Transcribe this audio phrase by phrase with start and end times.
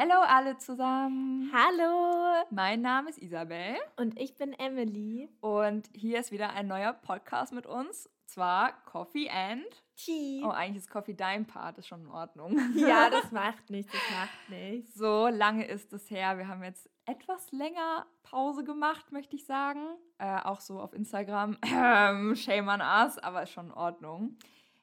[0.00, 1.50] Hallo alle zusammen.
[1.52, 2.44] Hallo.
[2.50, 3.74] Mein Name ist Isabel.
[3.96, 5.28] Und ich bin Emily.
[5.40, 8.08] Und hier ist wieder ein neuer Podcast mit uns.
[8.24, 9.66] Zwar Coffee and
[9.96, 10.42] Tea.
[10.44, 12.56] Oh, eigentlich ist Coffee dein Part, ist schon in Ordnung.
[12.76, 14.94] Ja, das macht nichts, das macht nichts.
[14.94, 16.38] So lange ist es her.
[16.38, 19.84] Wir haben jetzt etwas länger Pause gemacht, möchte ich sagen.
[20.18, 21.56] Äh, auch so auf Instagram.
[21.64, 24.38] Ähm, shame on us, aber ist schon in Ordnung.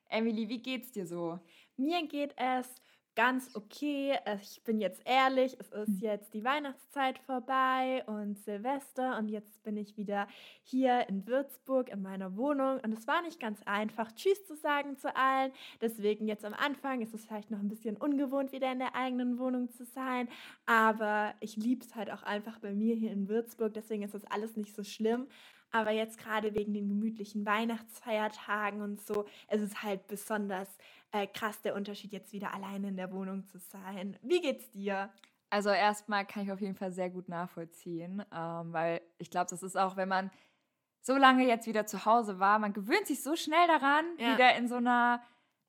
[0.09, 1.39] Emily, wie geht's dir so?
[1.77, 2.75] Mir geht es
[3.15, 4.17] ganz okay.
[4.25, 5.99] Äh, ich bin jetzt ehrlich, es ist hm.
[6.01, 10.27] jetzt die Weihnachtszeit vorbei und Silvester und jetzt bin ich wieder
[10.61, 14.97] hier in Würzburg in meiner Wohnung und es war nicht ganz einfach, Tschüss zu sagen
[14.97, 15.51] zu allen.
[15.81, 19.39] Deswegen jetzt am Anfang ist es vielleicht noch ein bisschen ungewohnt, wieder in der eigenen
[19.39, 20.27] Wohnung zu sein,
[20.65, 24.25] aber ich liebe es halt auch einfach bei mir hier in Würzburg, deswegen ist das
[24.25, 25.27] alles nicht so schlimm.
[25.71, 30.69] Aber jetzt gerade wegen den gemütlichen Weihnachtsfeiertagen und so, es ist halt besonders
[31.15, 34.17] äh, krass der Unterschied, jetzt wieder alleine in der Wohnung zu sein.
[34.21, 35.09] Wie geht's dir?
[35.49, 39.63] Also erstmal kann ich auf jeden Fall sehr gut nachvollziehen, ähm, weil ich glaube, das
[39.63, 40.29] ist auch, wenn man
[40.99, 44.33] so lange jetzt wieder zu Hause war, man gewöhnt sich so schnell daran, ja.
[44.33, 45.21] wieder in so einer,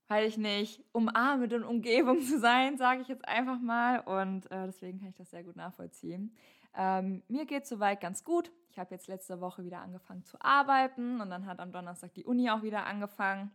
[0.08, 4.00] weiß ich nicht, umarmenden Umgebung zu sein, sage ich jetzt einfach mal.
[4.00, 6.34] Und äh, deswegen kann ich das sehr gut nachvollziehen.
[6.74, 8.50] Ähm, mir geht es soweit ganz gut.
[8.70, 12.24] Ich habe jetzt letzte Woche wieder angefangen zu arbeiten und dann hat am Donnerstag die
[12.24, 13.52] Uni auch wieder angefangen.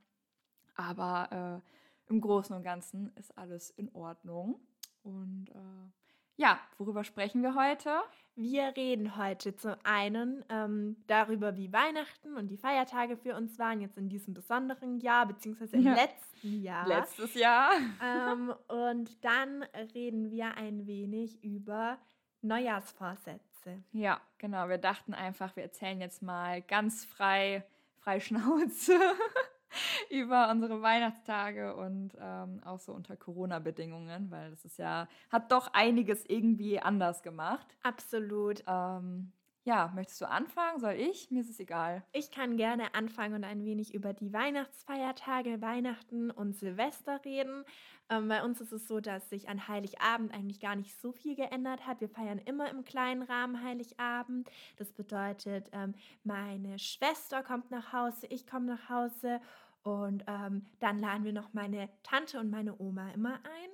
[0.76, 1.81] Aber äh,
[2.12, 4.60] im Großen und Ganzen ist alles in Ordnung.
[5.04, 5.90] Und äh,
[6.38, 8.02] ja, worüber sprechen wir heute?
[8.36, 13.82] Wir reden heute zum einen ähm, darüber, wie Weihnachten und die Feiertage für uns waren,
[13.82, 15.94] jetzt in diesem besonderen Jahr, beziehungsweise im ja.
[15.96, 16.88] letzten Jahr.
[16.88, 17.72] Letztes Jahr.
[18.04, 21.98] Ähm, und dann reden wir ein wenig über
[22.42, 23.52] Neujahrsvorsätze.
[23.62, 23.84] Sätze.
[23.92, 24.70] Ja, genau.
[24.70, 27.64] Wir dachten einfach, wir erzählen jetzt mal ganz frei,
[28.00, 29.00] frei Schnauze
[30.10, 35.74] über unsere Weihnachtstage und ähm, auch so unter Corona-Bedingungen, weil das ist ja, hat doch
[35.74, 37.68] einiges irgendwie anders gemacht.
[37.84, 38.64] Absolut.
[38.68, 39.32] Ähm,
[39.64, 40.80] ja, möchtest du anfangen?
[40.80, 41.30] Soll ich?
[41.30, 42.04] Mir ist es egal.
[42.14, 47.64] Ich kann gerne anfangen und ein wenig über die Weihnachtsfeiertage, Weihnachten und Silvester reden.
[48.10, 51.36] Ähm, bei uns ist es so, dass sich an Heiligabend eigentlich gar nicht so viel
[51.36, 52.02] geändert hat.
[52.02, 54.50] Wir feiern immer im kleinen Rahmen Heiligabend.
[54.78, 55.94] Das bedeutet, ähm,
[56.24, 59.40] meine Schwester kommt nach Hause, ich komme nach Hause
[59.84, 63.70] und ähm, dann laden wir noch meine Tante und meine Oma immer ein.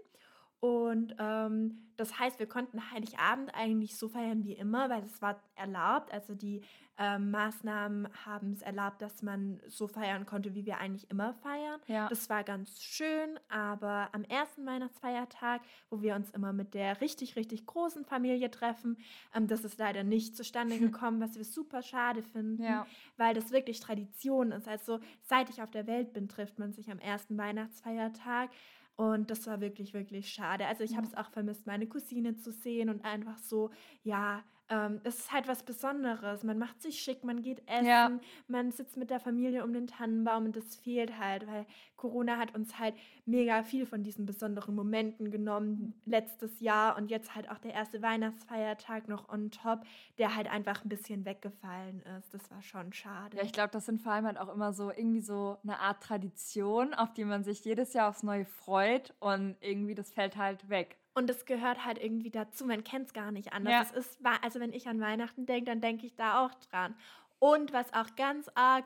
[0.59, 5.40] Und ähm, das heißt, wir konnten Heiligabend eigentlich so feiern wie immer, weil es war
[5.56, 6.12] erlaubt.
[6.12, 6.62] Also die
[7.00, 11.79] ähm, Maßnahmen haben es erlaubt, dass man so feiern konnte, wie wir eigentlich immer feiern.
[11.85, 12.07] Ja.
[12.09, 17.35] Das war ganz schön, aber am ersten Weihnachtsfeiertag, wo wir uns immer mit der richtig,
[17.35, 18.97] richtig großen Familie treffen,
[19.35, 22.88] ähm, das ist leider nicht zustande gekommen, was wir super schade finden, ja.
[23.18, 24.68] weil das wirklich Tradition ist.
[24.68, 28.50] Also seit ich auf der Welt bin, trifft man sich am ersten Weihnachtsfeiertag.
[28.97, 30.65] Und das war wirklich, wirklich schade.
[30.65, 33.69] Also ich habe es auch vermisst, meine Cousine zu sehen und einfach so,
[34.03, 36.44] ja, ähm, es ist halt was Besonderes.
[36.44, 38.11] Man macht sich schick, man geht essen, ja.
[38.47, 42.53] man sitzt mit der Familie um den Tannenbaum und das fehlt halt, weil Corona hat
[42.53, 42.95] uns halt
[43.25, 48.01] mega viel von diesen besonderen Momenten genommen letztes Jahr und jetzt halt auch der erste
[48.01, 49.81] Weihnachtsfeiertag noch on top,
[50.17, 52.33] der halt einfach ein bisschen weggefallen ist.
[52.33, 53.38] Das war schon schade.
[53.38, 56.03] Ja, ich glaube, das sind vor allem halt auch immer so irgendwie so eine Art
[56.03, 60.69] Tradition, auf die man sich jedes Jahr aufs Neue freut und irgendwie das fällt halt
[60.69, 60.97] weg.
[61.17, 62.63] Und es gehört halt irgendwie dazu.
[62.63, 63.73] Man kennt es gar nicht anders.
[63.73, 63.81] Ja.
[63.81, 66.94] Es ist, also wenn ich an Weihnachten denke, dann denke ich da auch dran.
[67.39, 68.85] Und was auch ganz arg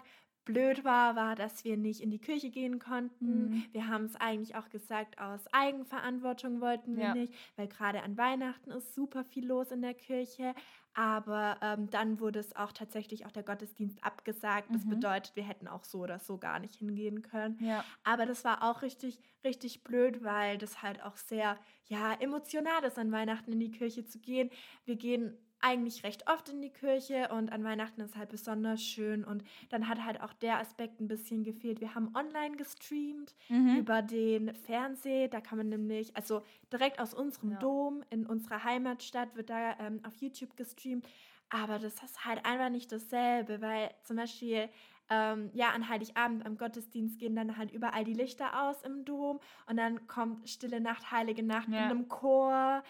[0.51, 3.50] blöd war, war, dass wir nicht in die Kirche gehen konnten.
[3.50, 3.66] Mhm.
[3.72, 7.13] Wir haben es eigentlich auch gesagt, aus Eigenverantwortung wollten wir ja.
[7.13, 10.53] nicht, weil gerade an Weihnachten ist super viel los in der Kirche.
[10.94, 14.67] Aber ähm, dann wurde es auch tatsächlich auch der Gottesdienst abgesagt.
[14.73, 14.90] Das mhm.
[14.90, 17.57] bedeutet, wir hätten auch so oder so gar nicht hingehen können.
[17.61, 17.85] Ja.
[18.03, 23.00] Aber das war auch richtig, richtig blöd, weil das halt auch sehr, ja, emotional ist,
[23.00, 24.50] an Weihnachten in die Kirche zu gehen.
[24.84, 29.23] Wir gehen eigentlich recht oft in die Kirche und an Weihnachten ist halt besonders schön
[29.23, 31.81] und dann hat halt auch der Aspekt ein bisschen gefehlt.
[31.81, 33.77] Wir haben online gestreamt mhm.
[33.77, 37.59] über den Fernseher, da kann man nämlich, also direkt aus unserem ja.
[37.59, 41.08] Dom in unserer Heimatstadt wird da ähm, auf YouTube gestreamt,
[41.49, 44.69] aber das ist halt einfach nicht dasselbe, weil zum Beispiel
[45.11, 49.41] ähm, ja, an Heiligabend am Gottesdienst gehen dann halt überall die Lichter aus im Dom
[49.67, 51.84] und dann kommt Stille Nacht, Heilige Nacht ja.
[51.84, 52.81] in einem Chor,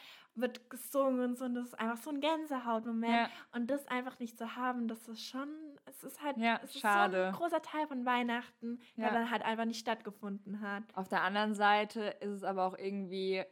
[0.41, 3.29] wird gesungen und so und das ist einfach so ein Gänsehautmoment ja.
[3.53, 5.49] und das einfach nicht zu haben, das ist schon,
[5.85, 7.17] es ist halt, ja, es schade.
[7.17, 10.83] ist so ein großer Teil von Weihnachten, der dann halt einfach nicht stattgefunden hat.
[10.95, 13.43] Auf der anderen Seite ist es aber auch irgendwie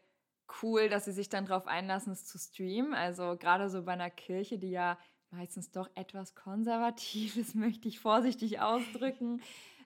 [0.61, 2.93] cool, dass sie sich dann darauf einlassen, es zu streamen.
[2.93, 4.97] Also gerade so bei einer Kirche, die ja
[5.31, 9.41] meistens doch etwas konservatives, möchte ich vorsichtig ausdrücken,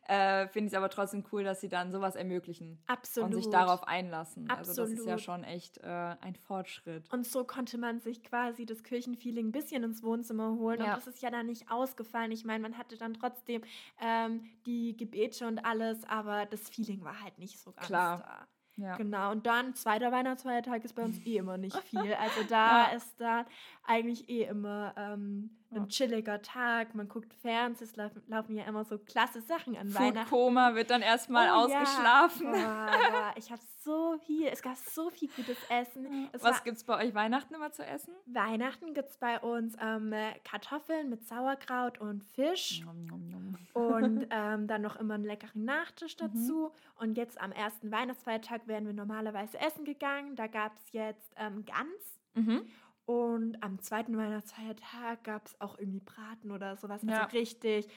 [0.05, 2.81] äh, finde ich es aber trotzdem cool, dass sie dann sowas ermöglichen.
[2.87, 3.29] Absolut.
[3.29, 4.49] Und sich darauf einlassen.
[4.49, 4.67] Absolut.
[4.67, 7.11] Also das ist ja schon echt äh, ein Fortschritt.
[7.13, 10.79] Und so konnte man sich quasi das Kirchenfeeling ein bisschen ins Wohnzimmer holen.
[10.79, 10.85] Ja.
[10.85, 12.31] Und das ist ja dann nicht ausgefallen.
[12.31, 13.61] Ich meine, man hatte dann trotzdem
[14.01, 18.17] ähm, die Gebete und alles, aber das Feeling war halt nicht so ganz Klar.
[18.19, 18.47] da.
[18.75, 18.97] Ja.
[18.97, 22.13] Genau, und dann zweiter Weihnachtsfeiertag ist bei uns eh immer nicht viel.
[22.15, 22.95] Also da ja.
[22.95, 23.45] ist dann
[23.83, 26.95] eigentlich eh immer ähm, ein chilliger Tag.
[26.95, 30.29] Man guckt Fernsehen, es laufen, laufen ja immer so klasse Sachen an Food Weihnachten.
[30.29, 32.53] Koma wird dann erstmal oh, ausgeschlafen.
[32.53, 32.87] Ja.
[32.91, 33.39] Oh.
[33.39, 36.29] Ich habe so viel, es gab so viel gutes Essen.
[36.31, 38.13] Es Was gibt es bei euch Weihnachten immer zu essen?
[38.25, 42.81] Weihnachten gibt es bei uns ähm, Kartoffeln mit Sauerkraut und Fisch.
[42.85, 43.57] Nom, nom, nom.
[43.73, 46.27] Und ähm, dann noch immer einen leckeren Nachtisch mhm.
[46.27, 46.71] dazu.
[46.71, 47.01] Mhm.
[47.01, 50.35] Und jetzt am ersten Weihnachtsfeiertag wären wir normalerweise essen gegangen.
[50.35, 52.19] Da gab es jetzt ähm, Gans.
[52.35, 52.65] Mhm.
[53.05, 57.01] Und am zweiten Weihnachtsfeiertag gab es auch irgendwie Braten oder sowas.
[57.01, 57.25] Also ja.
[57.25, 57.87] richtig,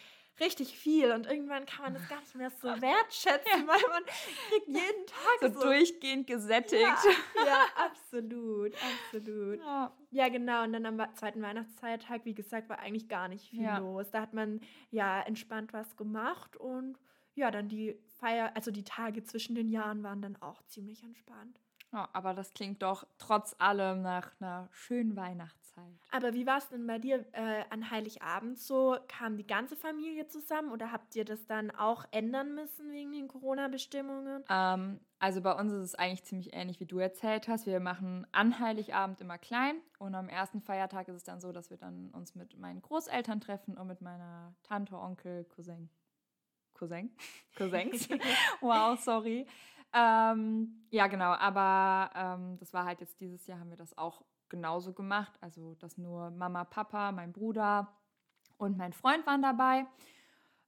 [0.40, 1.12] richtig viel.
[1.12, 3.66] Und irgendwann kann man das gar nicht mehr so wertschätzen, ja.
[3.66, 6.82] weil man kriegt jeden Tag so, so durchgehend gesättigt.
[6.82, 6.96] Ja,
[7.46, 9.60] ja absolut, absolut.
[9.60, 9.96] Ja.
[10.10, 10.28] ja.
[10.28, 10.64] genau.
[10.64, 14.10] Und dann am zweiten Weihnachtsfeiertag, wie gesagt, war eigentlich gar nicht viel los.
[14.10, 14.60] Da hat man
[14.90, 16.98] ja entspannt was gemacht und
[17.36, 21.60] ja, dann die Feier, also die Tage zwischen den Jahren waren dann auch ziemlich entspannt.
[21.96, 25.82] Ja, aber das klingt doch trotz allem nach einer schönen Weihnachtszeit.
[26.10, 28.98] Aber wie war es denn bei dir äh, an Heiligabend so?
[29.08, 33.28] Kam die ganze Familie zusammen oder habt ihr das dann auch ändern müssen wegen den
[33.28, 34.44] Corona-Bestimmungen?
[34.50, 37.64] Ähm, also bei uns ist es eigentlich ziemlich ähnlich, wie du erzählt hast.
[37.64, 41.70] Wir machen an Heiligabend immer klein und am ersten Feiertag ist es dann so, dass
[41.70, 45.88] wir dann uns mit meinen Großeltern treffen und mit meiner Tante, Onkel, Cousin.
[46.74, 47.16] Cousin?
[47.56, 48.06] Cousins.
[48.60, 49.46] wow, sorry.
[49.98, 54.22] Ähm, ja, genau, aber ähm, das war halt jetzt dieses Jahr haben wir das auch
[54.50, 55.32] genauso gemacht.
[55.40, 57.88] Also, dass nur Mama, Papa, mein Bruder
[58.58, 59.86] und mein Freund waren dabei.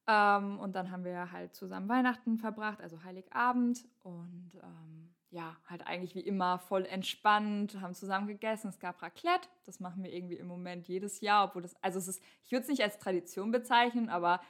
[0.07, 3.87] Ähm, und dann haben wir halt zusammen Weihnachten verbracht, also Heiligabend.
[4.03, 8.69] Und ähm, ja, halt eigentlich wie immer voll entspannt, haben zusammen gegessen.
[8.69, 12.09] Es gab Raclette, das machen wir irgendwie im Moment jedes Jahr, obwohl das, also es
[12.09, 14.41] ist, ich würde es nicht als Tradition bezeichnen, aber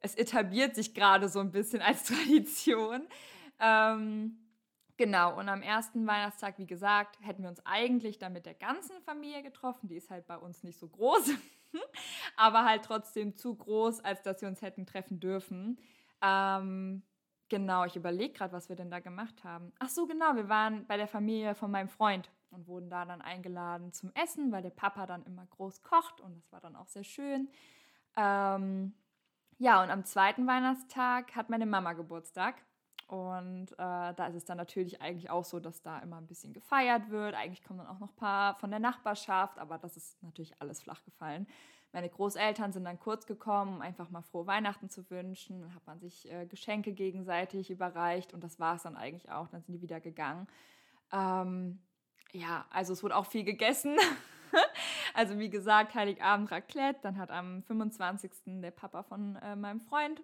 [0.00, 3.08] es etabliert sich gerade so ein bisschen als Tradition.
[3.58, 4.38] Ähm,
[4.96, 9.00] genau, und am ersten Weihnachtstag, wie gesagt, hätten wir uns eigentlich dann mit der ganzen
[9.02, 9.88] Familie getroffen.
[9.88, 11.30] Die ist halt bei uns nicht so groß,
[12.36, 15.78] aber halt trotzdem zu groß, als dass wir uns hätten treffen dürfen.
[16.22, 17.02] Ähm,
[17.48, 19.72] genau, ich überlege gerade, was wir denn da gemacht haben.
[19.78, 23.22] Ach so, genau, wir waren bei der Familie von meinem Freund und wurden da dann
[23.22, 26.88] eingeladen zum Essen, weil der Papa dann immer groß kocht und das war dann auch
[26.88, 27.48] sehr schön.
[28.16, 28.94] Ähm,
[29.58, 32.56] ja, und am zweiten Weihnachtstag hat meine Mama Geburtstag.
[33.06, 36.52] Und äh, da ist es dann natürlich eigentlich auch so, dass da immer ein bisschen
[36.52, 37.34] gefeiert wird.
[37.34, 40.82] Eigentlich kommen dann auch noch ein paar von der Nachbarschaft, aber das ist natürlich alles
[40.82, 41.46] flach gefallen.
[41.92, 45.60] Meine Großeltern sind dann kurz gekommen, um einfach mal frohe Weihnachten zu wünschen.
[45.60, 49.48] Dann hat man sich äh, Geschenke gegenseitig überreicht und das war es dann eigentlich auch.
[49.48, 50.48] Dann sind die wieder gegangen.
[51.12, 51.80] Ähm,
[52.32, 53.96] ja, also es wurde auch viel gegessen.
[55.14, 56.98] also wie gesagt, Heiligabend Raclette.
[57.02, 58.32] Dann hat am 25.
[58.60, 60.22] der Papa von äh, meinem Freund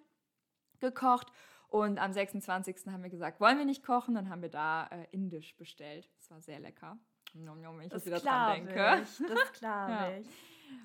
[0.79, 1.31] gekocht.
[1.73, 2.85] Und am 26.
[2.91, 4.13] haben wir gesagt, wollen wir nicht kochen?
[4.13, 6.07] Dann haben wir da äh, Indisch bestellt.
[6.19, 6.99] Das war sehr lecker.
[7.33, 9.01] Nom, nom, wenn ich das, das wieder dran denke.
[9.01, 10.17] Ich, das glaube ja.
[10.19, 10.27] ich.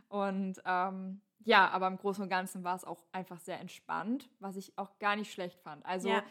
[0.09, 4.57] Und ähm, ja, aber im Großen und Ganzen war es auch einfach sehr entspannt, was
[4.57, 5.85] ich auch gar nicht schlecht fand.
[5.85, 6.23] Also, ja.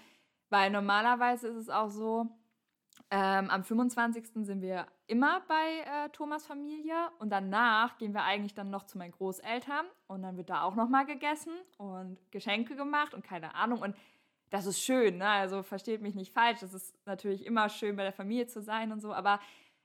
[0.49, 2.25] weil normalerweise ist es auch so,
[3.11, 4.43] ähm, am 25.
[4.43, 8.97] sind wir immer bei äh, Thomas Familie und danach gehen wir eigentlich dann noch zu
[8.97, 13.81] meinen Großeltern und dann wird da auch nochmal gegessen und Geschenke gemacht und keine Ahnung.
[13.81, 13.95] Und
[14.49, 15.27] das ist schön, ne?
[15.27, 18.91] also versteht mich nicht falsch, es ist natürlich immer schön, bei der Familie zu sein
[18.91, 19.39] und so, aber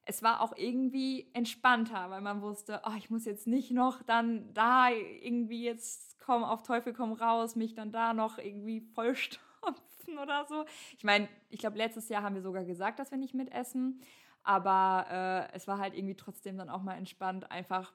[0.05, 4.53] es war auch irgendwie entspannter, weil man wusste, oh, ich muss jetzt nicht noch dann
[4.53, 10.45] da irgendwie jetzt komm auf Teufel komm raus, mich dann da noch irgendwie vollstopfen oder
[10.47, 10.65] so.
[10.97, 14.01] Ich meine, ich glaube, letztes Jahr haben wir sogar gesagt, dass wir nicht mitessen,
[14.43, 17.93] aber äh, es war halt irgendwie trotzdem dann auch mal entspannt, einfach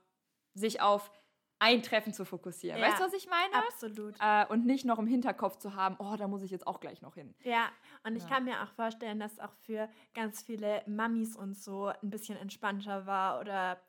[0.53, 1.11] sich auf
[1.59, 2.79] ein Treffen zu fokussieren.
[2.79, 3.65] Ja, weißt du, was ich meine?
[3.67, 4.15] Absolut.
[4.19, 7.01] Äh, und nicht noch im Hinterkopf zu haben, oh, da muss ich jetzt auch gleich
[7.01, 7.33] noch hin.
[7.43, 7.69] Ja,
[8.05, 12.09] und ich kann mir auch vorstellen, dass auch für ganz viele Mamis und so ein
[12.09, 13.79] bisschen entspannter war oder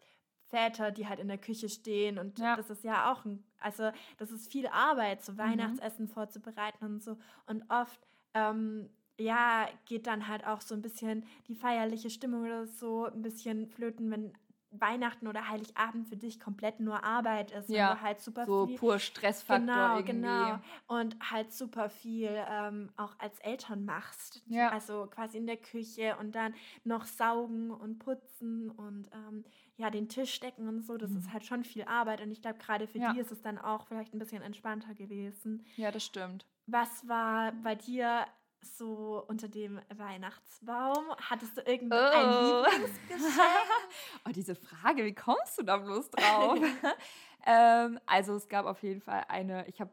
[0.48, 2.56] Väter, die halt in der Küche stehen und ja.
[2.56, 5.38] das ist ja auch ein, also das ist viel Arbeit, so mhm.
[5.38, 8.00] Weihnachtsessen vorzubereiten und so und oft
[8.32, 13.20] ähm, ja, geht dann halt auch so ein bisschen die feierliche Stimmung oder so ein
[13.20, 14.32] bisschen flöten, wenn
[14.70, 17.70] Weihnachten oder Heiligabend für dich komplett nur Arbeit ist.
[17.70, 20.12] Ja, und halt super so viel, pur Stressfaktor genau, irgendwie.
[20.12, 24.42] Genau, und halt super viel ähm, auch als Eltern machst.
[24.46, 24.70] Ja.
[24.70, 29.44] Also quasi in der Küche und dann noch saugen und putzen und ähm,
[29.76, 30.96] ja, den Tisch decken und so.
[30.96, 31.18] Das mhm.
[31.18, 33.12] ist halt schon viel Arbeit und ich glaube, gerade für ja.
[33.12, 35.64] die ist es dann auch vielleicht ein bisschen entspannter gewesen.
[35.76, 36.46] Ja, das stimmt.
[36.66, 38.26] was war bei dir
[38.62, 41.14] so unter dem Weihnachtsbaum?
[41.18, 42.64] Hattest du irgendein oh.
[42.64, 43.36] Lieblingsgeschenk?
[44.26, 46.58] oh, diese Frage, wie kommst du da bloß drauf?
[47.46, 49.90] ähm, also es gab auf jeden Fall eine, ich habe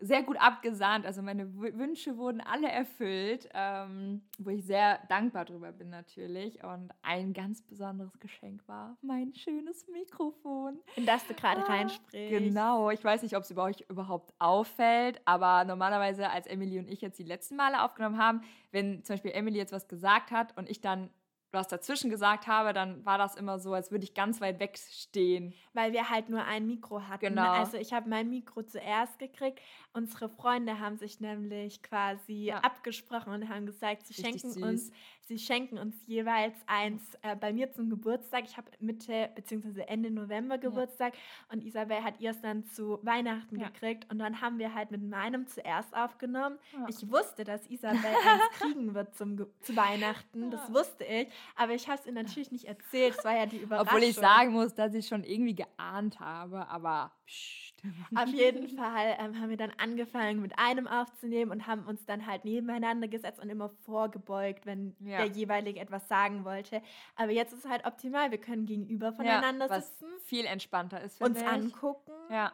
[0.00, 1.06] sehr gut abgesahnt.
[1.06, 6.64] Also meine Wünsche wurden alle erfüllt, ähm, wo ich sehr dankbar drüber bin natürlich.
[6.64, 10.78] Und ein ganz besonderes Geschenk war mein schönes Mikrofon.
[10.96, 12.30] In das du gerade ah, reinsprichst.
[12.30, 12.90] Genau.
[12.90, 17.00] Ich weiß nicht, ob es über euch überhaupt auffällt, aber normalerweise, als Emily und ich
[17.00, 18.40] jetzt die letzten Male aufgenommen haben,
[18.72, 21.10] wenn zum Beispiel Emily jetzt was gesagt hat und ich dann
[21.52, 24.78] was dazwischen gesagt habe, dann war das immer so, als würde ich ganz weit weg
[24.78, 25.54] stehen.
[25.72, 27.26] Weil wir halt nur ein Mikro hatten.
[27.26, 27.50] Genau.
[27.50, 29.60] Also ich habe mein Mikro zuerst gekriegt.
[29.92, 32.58] Unsere Freunde haben sich nämlich quasi ja.
[32.58, 34.90] abgesprochen und haben gesagt, sie schenken uns,
[35.30, 38.44] sie schenken uns jeweils eins äh, bei mir zum Geburtstag.
[38.46, 39.82] Ich habe Mitte bzw.
[39.82, 41.20] Ende November Geburtstag ja.
[41.52, 43.68] und Isabel hat ihr es dann zu Weihnachten ja.
[43.68, 46.58] gekriegt und dann haben wir halt mit meinem zuerst aufgenommen.
[46.88, 50.50] Ich wusste, dass Isabel eins kriegen wird zum, zu Weihnachten.
[50.50, 51.28] Das wusste ich.
[51.54, 53.14] Aber ich habe es ihr natürlich nicht erzählt.
[53.16, 53.86] Es war ja die Überraschung.
[53.86, 57.69] Obwohl ich sagen muss, dass ich schon irgendwie geahnt habe, aber psch.
[58.14, 62.26] Auf jeden Fall ähm, haben wir dann angefangen, mit einem aufzunehmen und haben uns dann
[62.26, 65.18] halt nebeneinander gesetzt und immer vorgebeugt, wenn ja.
[65.18, 66.82] der jeweilige etwas sagen wollte.
[67.16, 68.30] Aber jetzt ist es halt optimal.
[68.30, 70.06] Wir können gegenüber voneinander ja, sitzen.
[70.24, 71.20] Viel entspannter ist.
[71.20, 71.46] Uns ich.
[71.46, 72.12] angucken.
[72.30, 72.52] Ja.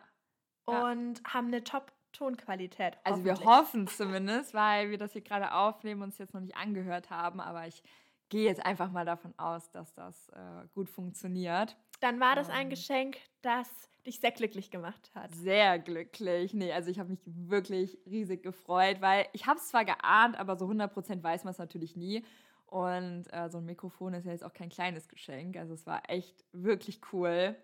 [0.64, 2.96] Und haben eine Top- Tonqualität.
[3.04, 6.56] Also wir hoffen zumindest, weil wir das hier gerade aufnehmen und es jetzt noch nicht
[6.56, 7.82] angehört haben, aber ich
[8.28, 11.76] gehe jetzt einfach mal davon aus, dass das äh, gut funktioniert.
[12.00, 12.70] Dann war das ein ähm.
[12.70, 13.68] Geschenk, das
[14.06, 15.34] dich sehr glücklich gemacht hat.
[15.34, 16.54] Sehr glücklich.
[16.54, 20.56] Nee, also ich habe mich wirklich riesig gefreut, weil ich habe es zwar geahnt, aber
[20.56, 22.24] so 100% weiß man es natürlich nie.
[22.66, 25.56] Und äh, so ein Mikrofon ist ja jetzt auch kein kleines Geschenk.
[25.56, 27.56] Also es war echt wirklich cool.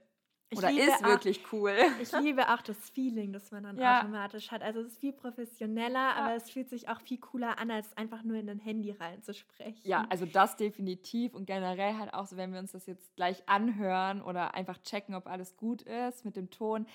[0.53, 1.73] Ich Oder ist wirklich cool.
[2.03, 4.01] Ich liebe auch das Feeling, das man dann ja.
[4.01, 4.61] automatisch hat.
[4.63, 6.15] Also es ist viel professioneller, ja.
[6.15, 9.81] aber es fühlt sich auch viel cooler an, als einfach nur in ein Handy reinzusprechen.
[9.83, 13.49] Ja, also das definitiv und generell halt auch so, wenn wir uns das jetzt gleich
[13.49, 16.87] anhören oder einfach checken, ob alles gut ist mit dem Ton.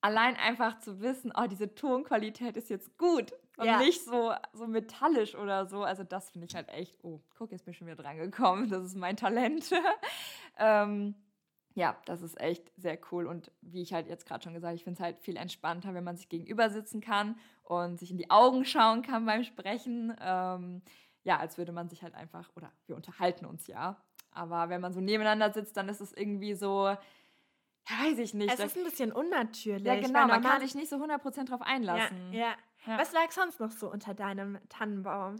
[0.00, 3.78] Allein einfach zu wissen, oh, diese Tonqualität ist jetzt gut und ja.
[3.78, 5.82] nicht so, so metallisch oder so.
[5.82, 8.68] Also das finde ich halt echt, oh, guck, jetzt bin ich schon wieder dran gekommen.
[8.68, 9.70] Das ist mein Talent.
[10.58, 11.16] ähm,
[11.74, 13.26] ja, das ist echt sehr cool.
[13.26, 15.92] Und wie ich halt jetzt gerade schon gesagt habe, ich finde es halt viel entspannter,
[15.92, 20.16] wenn man sich gegenüber sitzen kann und sich in die Augen schauen kann beim Sprechen.
[20.20, 20.82] Ähm,
[21.24, 24.00] ja, als würde man sich halt einfach, oder wir unterhalten uns ja.
[24.30, 26.98] Aber wenn man so nebeneinander sitzt, dann ist es irgendwie so, ja,
[27.88, 28.52] weiß ich nicht.
[28.52, 29.84] Es ist ein bisschen unnatürlich.
[29.84, 32.32] Ja, genau, man kann sich nicht so 100% drauf einlassen.
[32.32, 32.54] Ja, ja.
[32.86, 32.98] ja.
[32.98, 35.36] Was lag sonst noch so unter deinem Tannenbaum?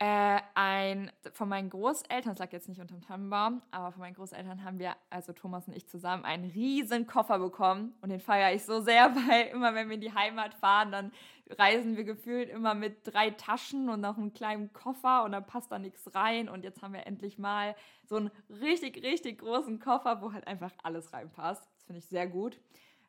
[0.00, 4.62] Äh, ein, von meinen Großeltern, das lag jetzt nicht unterm Tannenbaum, aber von meinen Großeltern
[4.62, 7.94] haben wir, also Thomas und ich zusammen, einen riesen Koffer bekommen.
[8.00, 11.12] Und den feiere ich so sehr, weil immer, wenn wir in die Heimat fahren, dann
[11.50, 15.72] reisen wir gefühlt immer mit drei Taschen und noch einem kleinen Koffer und dann passt
[15.72, 16.48] da nichts rein.
[16.48, 17.74] Und jetzt haben wir endlich mal
[18.04, 21.68] so einen richtig, richtig großen Koffer, wo halt einfach alles reinpasst.
[21.74, 22.60] Das finde ich sehr gut.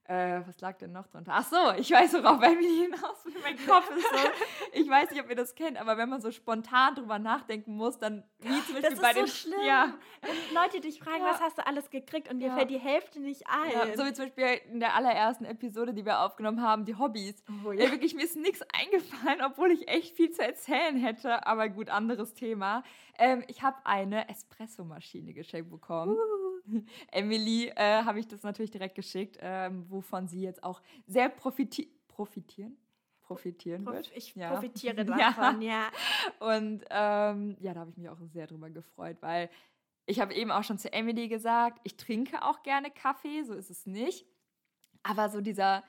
[0.10, 1.32] Äh, was lag denn noch drunter?
[1.36, 3.36] Ach so, ich weiß, worauf Emily hinaus will.
[3.44, 4.18] Mein Kopf ist so.
[4.74, 8.00] Ich weiß nicht, ob ihr das kennt, aber wenn man so spontan drüber nachdenken muss,
[8.00, 9.28] dann wie zum Beispiel das ist bei so den.
[9.28, 9.62] Schlimm.
[9.64, 9.94] Ja.
[10.22, 11.30] Wenn Leute dich fragen, ja.
[11.30, 12.56] was hast du alles gekriegt und dir ja.
[12.56, 13.72] fällt die Hälfte nicht ein.
[13.72, 17.44] Ja, so wie zum Beispiel in der allerersten Episode, die wir aufgenommen haben, die Hobbys.
[17.64, 17.92] Oh, ja.
[17.92, 21.46] wirklich, mir ist nichts eingefallen, obwohl ich echt viel zu erzählen hätte.
[21.46, 22.82] Aber gut, anderes Thema.
[23.20, 26.14] Ähm, ich habe eine Espressomaschine geschenkt bekommen.
[26.14, 26.39] Uh.
[27.12, 31.90] Emily äh, habe ich das natürlich direkt geschickt, ähm, wovon sie jetzt auch sehr profiti
[32.08, 32.78] profitieren
[33.30, 34.12] profitieren Prof wird.
[34.16, 34.52] Ich ja.
[34.52, 35.90] profitiere davon, ja.
[36.40, 36.56] ja.
[36.56, 39.50] Und ähm, ja, da habe ich mich auch sehr drüber gefreut, weil
[40.08, 43.70] ich habe eben auch schon zu Emily gesagt, ich trinke auch gerne Kaffee, so ist
[43.70, 44.26] es nicht.
[45.04, 45.84] Aber so dieser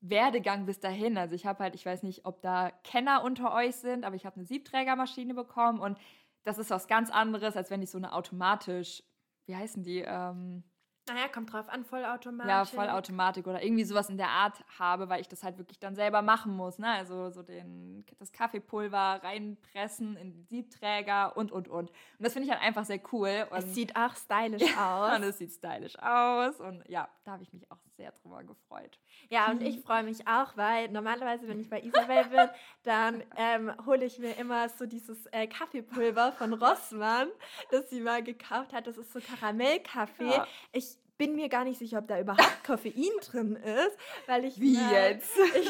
[0.00, 3.76] Werdegang bis dahin, also ich habe halt, ich weiß nicht, ob da Kenner unter euch
[3.76, 5.98] sind, aber ich habe eine Siebträgermaschine bekommen und
[6.44, 9.02] das ist was ganz anderes, als wenn ich so eine automatisch
[9.48, 10.00] wie heißen die?
[10.06, 10.62] Ähm,
[11.08, 12.50] naja, kommt drauf an, Vollautomatik.
[12.50, 15.94] Ja, Vollautomatik oder irgendwie sowas in der Art habe, weil ich das halt wirklich dann
[15.94, 16.78] selber machen muss.
[16.78, 16.86] Ne?
[16.86, 21.90] Also so den, das Kaffeepulver reinpressen in den Siebträger und, und, und.
[21.90, 23.46] Und das finde ich halt einfach sehr cool.
[23.50, 25.16] Und es sieht auch stylisch aus.
[25.16, 26.60] und es sieht stylisch aus.
[26.60, 28.98] Und ja, da habe ich mich auch sehr drüber gefreut.
[29.28, 32.48] Ja, und ich freue mich auch, weil normalerweise, wenn ich bei Isabel bin,
[32.84, 37.28] dann ähm, hole ich mir immer so dieses äh, Kaffeepulver von Rossmann,
[37.70, 38.86] das sie mal gekauft hat.
[38.86, 40.30] Das ist so Karamellkaffee.
[40.30, 40.46] Ja.
[40.72, 44.74] Ich bin mir gar nicht sicher, ob da überhaupt Koffein drin ist, weil ich wie
[44.74, 45.36] na, jetzt?
[45.60, 45.68] Ich,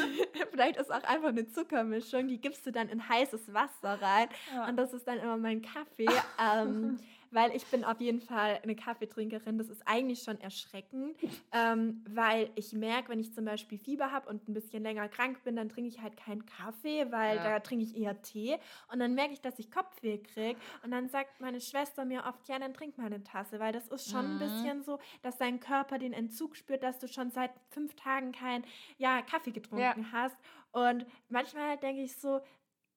[0.50, 4.68] vielleicht ist auch einfach eine Zuckermischung, die gibst du dann in heißes Wasser rein ja.
[4.68, 6.06] und das ist dann immer mein Kaffee.
[6.38, 6.98] ähm,
[7.30, 9.58] weil ich bin auf jeden Fall eine Kaffeetrinkerin.
[9.58, 11.16] Das ist eigentlich schon erschreckend,
[11.52, 15.42] ähm, weil ich merke, wenn ich zum Beispiel Fieber habe und ein bisschen länger krank
[15.44, 17.44] bin, dann trinke ich halt keinen Kaffee, weil ja.
[17.44, 18.56] da trinke ich eher Tee.
[18.92, 20.58] Und dann merke ich, dass ich Kopfweh kriege.
[20.82, 23.88] Und dann sagt meine Schwester mir oft, ja, dann trink mal eine Tasse, weil das
[23.88, 24.32] ist schon mhm.
[24.34, 28.32] ein bisschen so, dass dein Körper den Entzug spürt, dass du schon seit fünf Tagen
[28.32, 28.64] keinen
[28.98, 30.12] ja, Kaffee getrunken ja.
[30.12, 30.36] hast.
[30.72, 32.40] Und manchmal denke ich so,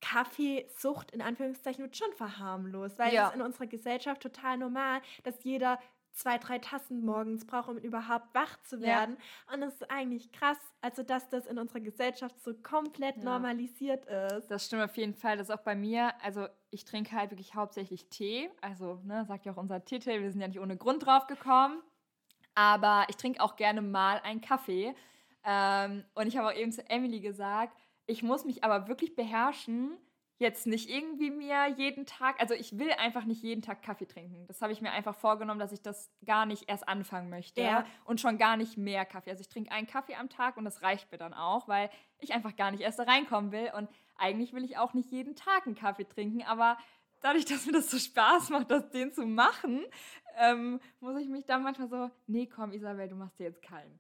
[0.02, 3.30] Kaffeesucht in Anführungszeichen wird schon verharmlost, weil ja.
[3.30, 5.80] es in unserer Gesellschaft total normal, dass jeder
[6.14, 9.18] zwei, drei Tassen morgens braucht, um überhaupt wach zu werden.
[9.18, 9.54] Ja.
[9.54, 13.24] Und es ist eigentlich krass, also dass das in unserer Gesellschaft so komplett ja.
[13.24, 14.50] normalisiert ist.
[14.50, 15.38] Das stimmt auf jeden Fall.
[15.38, 16.12] Das ist auch bei mir.
[16.22, 18.50] Also ich trinke halt wirklich hauptsächlich Tee.
[18.62, 21.82] Also, ne, sagt ja auch unser Titel, wir sind ja nicht ohne Grund drauf gekommen.
[22.54, 24.94] Aber ich trinke auch gerne mal einen Kaffee.
[25.46, 27.78] Ähm, und ich habe auch eben zu Emily gesagt,
[28.12, 29.98] ich muss mich aber wirklich beherrschen,
[30.38, 34.46] jetzt nicht irgendwie mir jeden Tag, also ich will einfach nicht jeden Tag Kaffee trinken.
[34.48, 37.86] Das habe ich mir einfach vorgenommen, dass ich das gar nicht erst anfangen möchte ja.
[38.06, 39.30] und schon gar nicht mehr Kaffee.
[39.30, 42.34] Also ich trinke einen Kaffee am Tag und das reicht mir dann auch, weil ich
[42.34, 43.88] einfach gar nicht erst da reinkommen will und
[44.18, 46.78] eigentlich will ich auch nicht jeden Tag einen Kaffee trinken, aber
[47.22, 49.86] dadurch, dass mir das so Spaß macht, das den zu machen,
[50.38, 54.00] ähm, muss ich mich dann manchmal so, nee, komm Isabel, du machst dir jetzt keinen.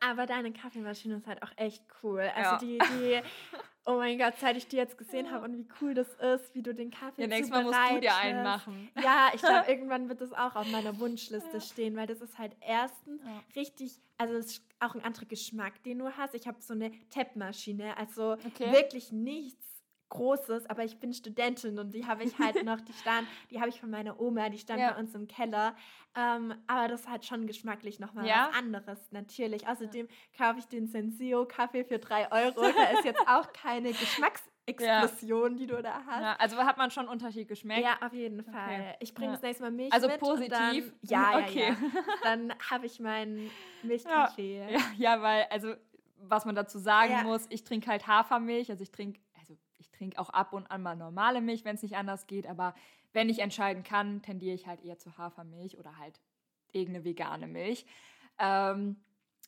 [0.00, 2.30] Aber deine Kaffeemaschine ist halt auch echt cool.
[2.34, 2.58] Also ja.
[2.58, 3.20] die, die,
[3.86, 6.62] oh mein Gott, seit ich die jetzt gesehen habe und wie cool das ist, wie
[6.62, 8.90] du den Kaffee Ja, nächstes Mal musst du dir einen machen.
[9.02, 12.54] Ja, ich glaube, irgendwann wird das auch auf meiner Wunschliste stehen, weil das ist halt
[12.60, 13.42] erstens ja.
[13.56, 16.34] richtig, also es ist auch ein anderer Geschmack, den du hast.
[16.34, 18.72] Ich habe so eine Tab-Maschine, also okay.
[18.72, 19.71] wirklich nichts
[20.12, 23.70] Großes, aber ich bin Studentin und die habe ich halt noch, die stand, die habe
[23.70, 24.92] ich von meiner Oma, die stand ja.
[24.92, 25.74] bei uns im Keller.
[26.14, 28.48] Ähm, aber das halt schon geschmacklich nochmal ja?
[28.50, 29.66] was anderes, natürlich.
[29.66, 30.46] Außerdem ja.
[30.46, 32.60] kaufe ich den Senseo Kaffee für drei Euro.
[32.60, 33.92] Da ist jetzt auch keine
[34.68, 36.20] Geschmacksexplosion, die du da hast.
[36.20, 37.82] Ja, also hat man schon Unterschied geschmeckt?
[37.82, 38.80] Ja, auf jeden Fall.
[38.80, 38.94] Okay.
[39.00, 40.22] Ich bringe das nächste Mal Milch also mit.
[40.22, 40.50] Also positiv?
[40.50, 41.68] Dann, ja, okay.
[41.70, 41.76] ja,
[42.22, 43.50] Dann habe ich meinen
[43.82, 44.70] Milchkaffee.
[44.70, 45.74] Ja, ja, weil, also
[46.28, 49.20] was man dazu sagen muss, ich trinke halt Hafermilch, also ich trinke
[49.90, 52.46] trinke auch ab und an mal normale Milch, wenn es nicht anders geht.
[52.46, 52.74] Aber
[53.12, 56.20] wenn ich entscheiden kann, tendiere ich halt eher zu Hafermilch oder halt
[56.72, 57.86] irgendeine vegane Milch.
[58.38, 58.96] Ähm,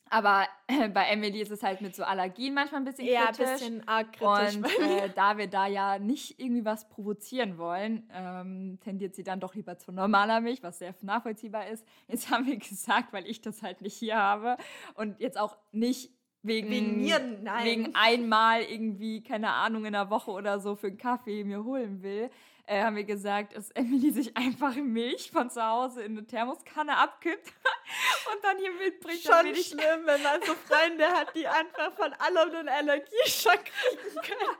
[0.09, 0.47] aber
[0.93, 3.39] bei Emily ist es halt mit so Allergien manchmal ein bisschen kritisch.
[3.39, 4.55] Ja, ein bisschen arg kritisch.
[4.55, 9.39] Und äh, da wir da ja nicht irgendwie was provozieren wollen, ähm, tendiert sie dann
[9.39, 11.85] doch lieber zu normaler Milch, was sehr nachvollziehbar ist.
[12.07, 14.57] Jetzt haben wir gesagt, weil ich das halt nicht hier habe
[14.93, 16.11] und jetzt auch nicht
[16.45, 17.65] wegen, wegen mir, nein.
[17.65, 22.01] Wegen einmal irgendwie, keine Ahnung, in der Woche oder so für einen Kaffee mir holen
[22.01, 22.29] will,
[22.67, 26.97] äh, haben wir gesagt, dass Emily sich einfach Milch von zu Hause in eine Thermoskanne
[26.97, 27.47] abkippt
[28.33, 29.21] und dann hier mitbringt.
[29.21, 34.57] Schon schlimm, wenn man so Freunde hat, die einfach von allem einen Allergieschock kriegen können.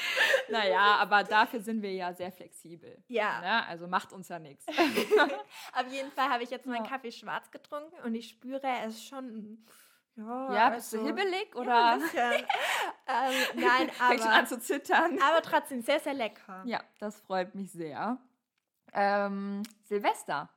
[0.48, 3.02] Naja, aber dafür sind wir ja sehr flexibel.
[3.08, 3.40] Ja.
[3.40, 3.66] Ne?
[3.66, 4.66] Also macht uns ja nichts.
[5.74, 9.06] Auf jeden Fall habe ich jetzt meinen Kaffee schwarz getrunken und ich spüre, er ist
[9.06, 9.62] schon
[10.16, 11.98] ja, ja bist also, du hibbelig oder?
[12.14, 14.08] Ja, ähm, nein, aber.
[14.08, 15.18] Fängt schon an zu zittern.
[15.22, 16.62] Aber trotzdem sehr, sehr lecker.
[16.64, 18.18] Ja, das freut mich sehr.
[18.92, 20.50] Ähm, Silvester.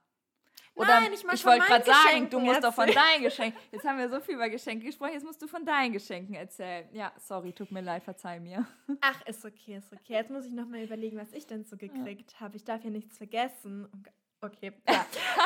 [0.75, 3.59] Oder Nein, ich, ich wollte gerade sagen, du musst doch von deinen Geschenken.
[3.71, 6.87] Jetzt haben wir so viel über Geschenke gesprochen, jetzt musst du von deinen Geschenken erzählen.
[6.91, 8.65] Ja, sorry, tut mir leid, verzeih mir.
[9.01, 10.13] Ach, ist okay, ist okay.
[10.13, 12.39] Jetzt muss ich nochmal überlegen, was ich denn so gekriegt ja.
[12.39, 12.55] habe.
[12.55, 13.87] Ich darf ja nichts vergessen.
[14.43, 15.05] Okay, ja.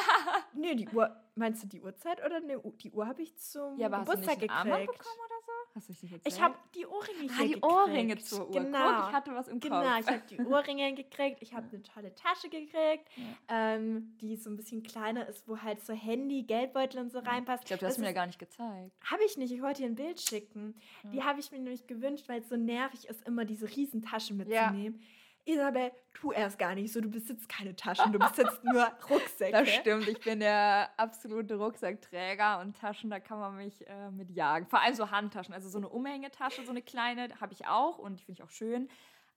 [0.55, 3.85] nee, die Uhr, meinst du die Uhrzeit oder ne, die Uhr habe ich zum ja,
[3.85, 4.97] aber Geburtstag hast du nicht gekriegt.
[4.97, 5.51] bekommen oder so?
[5.75, 6.33] Hast du dich erzählt?
[6.33, 7.63] Ich habe die Ohrringe ah, die gekriegt.
[7.63, 8.53] Ohrringe zur Uhr.
[8.53, 8.79] Genau.
[8.79, 9.85] Guck, ich hatte was im genau, Kopf.
[9.85, 11.37] Genau, ich habe die Ohrringe gekriegt.
[11.41, 13.75] Ich habe eine tolle Tasche gekriegt, ja.
[13.75, 17.65] ähm, die so ein bisschen kleiner ist, wo halt so Handy, Geldbeutel und so reinpasst.
[17.65, 18.91] Ich glaube, du hast mir ja gar nicht gezeigt.
[19.03, 19.51] Habe ich nicht.
[19.53, 20.73] Ich wollte dir ein Bild schicken.
[21.03, 21.09] Ja.
[21.11, 24.99] Die habe ich mir nämlich gewünscht, weil es so nervig ist, immer diese Riesentasche mitzunehmen.
[24.99, 25.07] Ja.
[25.47, 29.51] Isabel, tu erst gar nicht so, du besitzt keine Taschen, du besitzt nur Rucksäcke.
[29.51, 34.31] Das stimmt, ich bin der absolute Rucksackträger und Taschen, da kann man mich äh, mit
[34.31, 34.67] jagen.
[34.67, 38.19] Vor allem so Handtaschen, also so eine Umhängetasche, so eine kleine, habe ich auch und
[38.19, 38.89] die finde ich auch schön.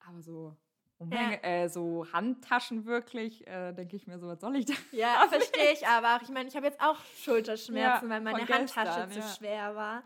[0.08, 0.56] Aber so
[1.00, 1.48] Umhänge, ja.
[1.48, 4.74] äh, so Handtaschen wirklich, äh, denke ich mir so, was soll ich da?
[4.92, 6.22] Ja, verstehe ich aber auch.
[6.22, 9.28] Ich meine, ich habe jetzt auch Schulterschmerzen, ja, weil meine Handtasche gestern, zu ja.
[9.28, 10.02] schwer war.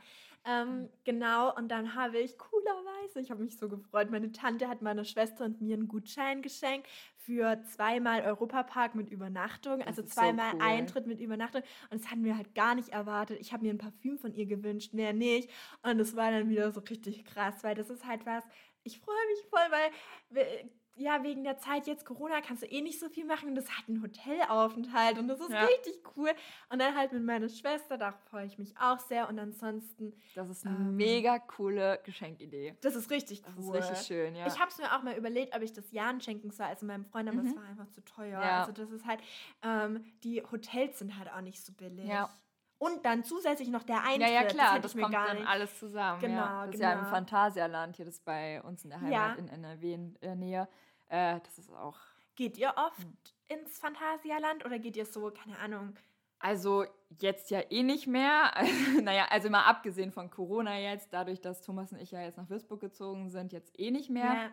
[0.46, 4.82] Ähm, genau, und dann habe ich coolerweise, ich habe mich so gefreut, meine Tante hat
[4.82, 10.50] meiner Schwester und mir einen Gutschein geschenkt für zweimal Europapark mit Übernachtung, das also zweimal
[10.52, 10.62] so cool.
[10.62, 11.62] Eintritt mit Übernachtung.
[11.90, 13.38] Und das hatten wir halt gar nicht erwartet.
[13.40, 15.48] Ich habe mir ein Parfüm von ihr gewünscht, mehr nicht.
[15.82, 18.44] Und das war dann wieder so richtig krass, weil das ist halt was,
[18.82, 23.00] ich freue mich voll, weil ja, wegen der Zeit jetzt Corona kannst du eh nicht
[23.00, 23.54] so viel machen.
[23.54, 25.64] Das hat ein Hotelaufenthalt und das ist ja.
[25.64, 26.30] richtig cool.
[26.68, 29.28] Und dann halt mit meiner Schwester, da freue ich mich auch sehr.
[29.28, 30.14] Und ansonsten.
[30.34, 32.76] Das ist eine ähm, mega coole Geschenkidee.
[32.80, 33.76] Das ist richtig cool.
[33.76, 34.46] Das ist richtig schön, ja.
[34.46, 37.04] Ich habe es mir auch mal überlegt, ob ich das Jan schenken soll, also meinem
[37.04, 37.48] Freund, aber mhm.
[37.48, 38.40] es war einfach zu teuer.
[38.40, 38.60] Ja.
[38.60, 39.20] Also das ist halt,
[39.62, 42.06] ähm, die Hotels sind halt auch nicht so billig.
[42.06, 42.30] Ja.
[42.78, 44.20] Und dann zusätzlich noch der Eintritt.
[44.20, 45.48] Ja, ja, klar, das, das kommt dann nicht.
[45.48, 46.20] alles zusammen.
[46.20, 46.66] Genau, ja.
[46.66, 46.74] Das genau.
[46.74, 47.10] ist ja im genau.
[47.10, 49.34] Phantasialand, hier das bei uns in der Heimat ja.
[49.34, 50.68] in NRW in der Nähe.
[51.08, 51.98] Äh, das ist auch.
[52.34, 53.16] Geht ihr oft hm.
[53.60, 55.94] ins Phantasialand oder geht ihr so, keine Ahnung?
[56.40, 56.84] Also
[57.20, 58.52] jetzt ja eh nicht mehr.
[59.02, 62.50] naja, also mal abgesehen von Corona jetzt, dadurch, dass Thomas und ich ja jetzt nach
[62.50, 64.34] Würzburg gezogen sind, jetzt eh nicht mehr.
[64.34, 64.50] Ja.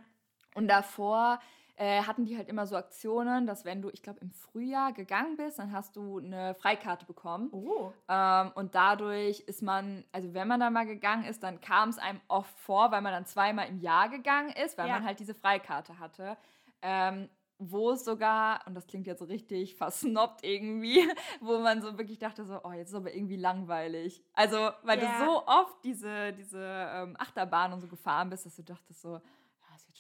[0.56, 1.40] Und davor
[1.76, 5.38] äh, hatten die halt immer so Aktionen, dass wenn du, ich glaube, im Frühjahr gegangen
[5.38, 7.50] bist, dann hast du eine Freikarte bekommen.
[7.52, 7.92] Oh.
[8.08, 11.98] Ähm, und dadurch ist man, also wenn man da mal gegangen ist, dann kam es
[11.98, 14.96] einem oft vor, weil man dann zweimal im Jahr gegangen ist, weil ja.
[14.96, 16.38] man halt diese Freikarte hatte.
[16.82, 17.30] Ähm,
[17.64, 21.08] wo es sogar, und das klingt jetzt so richtig versnobbt irgendwie,
[21.42, 24.24] wo man so wirklich dachte so, oh, jetzt ist aber irgendwie langweilig.
[24.34, 25.20] Also, weil yeah.
[25.20, 29.22] du so oft diese, diese ähm, Achterbahn und so gefahren bist, dass du dachtest so,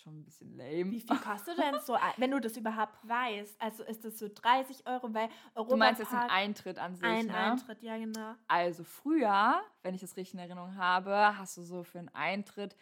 [0.01, 0.91] schon ein bisschen lame.
[0.91, 3.61] Wie viel kostet denn so, wenn du das überhaupt weißt?
[3.61, 7.05] Also ist das so 30 Euro, weil Europa Du meinst jetzt den Eintritt an sich,
[7.05, 7.35] Ein ne?
[7.35, 8.35] Eintritt, ja genau.
[8.47, 12.75] Also früher, wenn ich das richtig in Erinnerung habe, hast du so für einen Eintritt,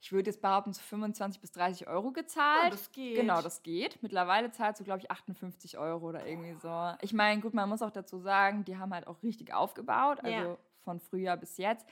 [0.00, 2.68] ich würde jetzt behaupten, so 25 bis 30 Euro gezahlt.
[2.68, 3.16] Oh, das geht.
[3.16, 4.00] Genau, das geht.
[4.02, 6.94] Mittlerweile zahlst du, glaube ich, 58 Euro oder irgendwie so.
[7.00, 10.50] Ich meine, gut, man muss auch dazu sagen, die haben halt auch richtig aufgebaut, also
[10.50, 10.56] ja.
[10.84, 11.84] von Frühjahr bis jetzt.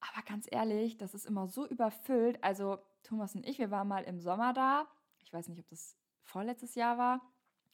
[0.00, 2.42] Aber ganz ehrlich, das ist immer so überfüllt.
[2.42, 4.86] Also Thomas und ich, wir waren mal im Sommer da.
[5.22, 7.20] Ich weiß nicht, ob das vorletztes Jahr war.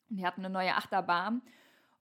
[0.08, 1.42] Und die hatten eine neue Achterbahn.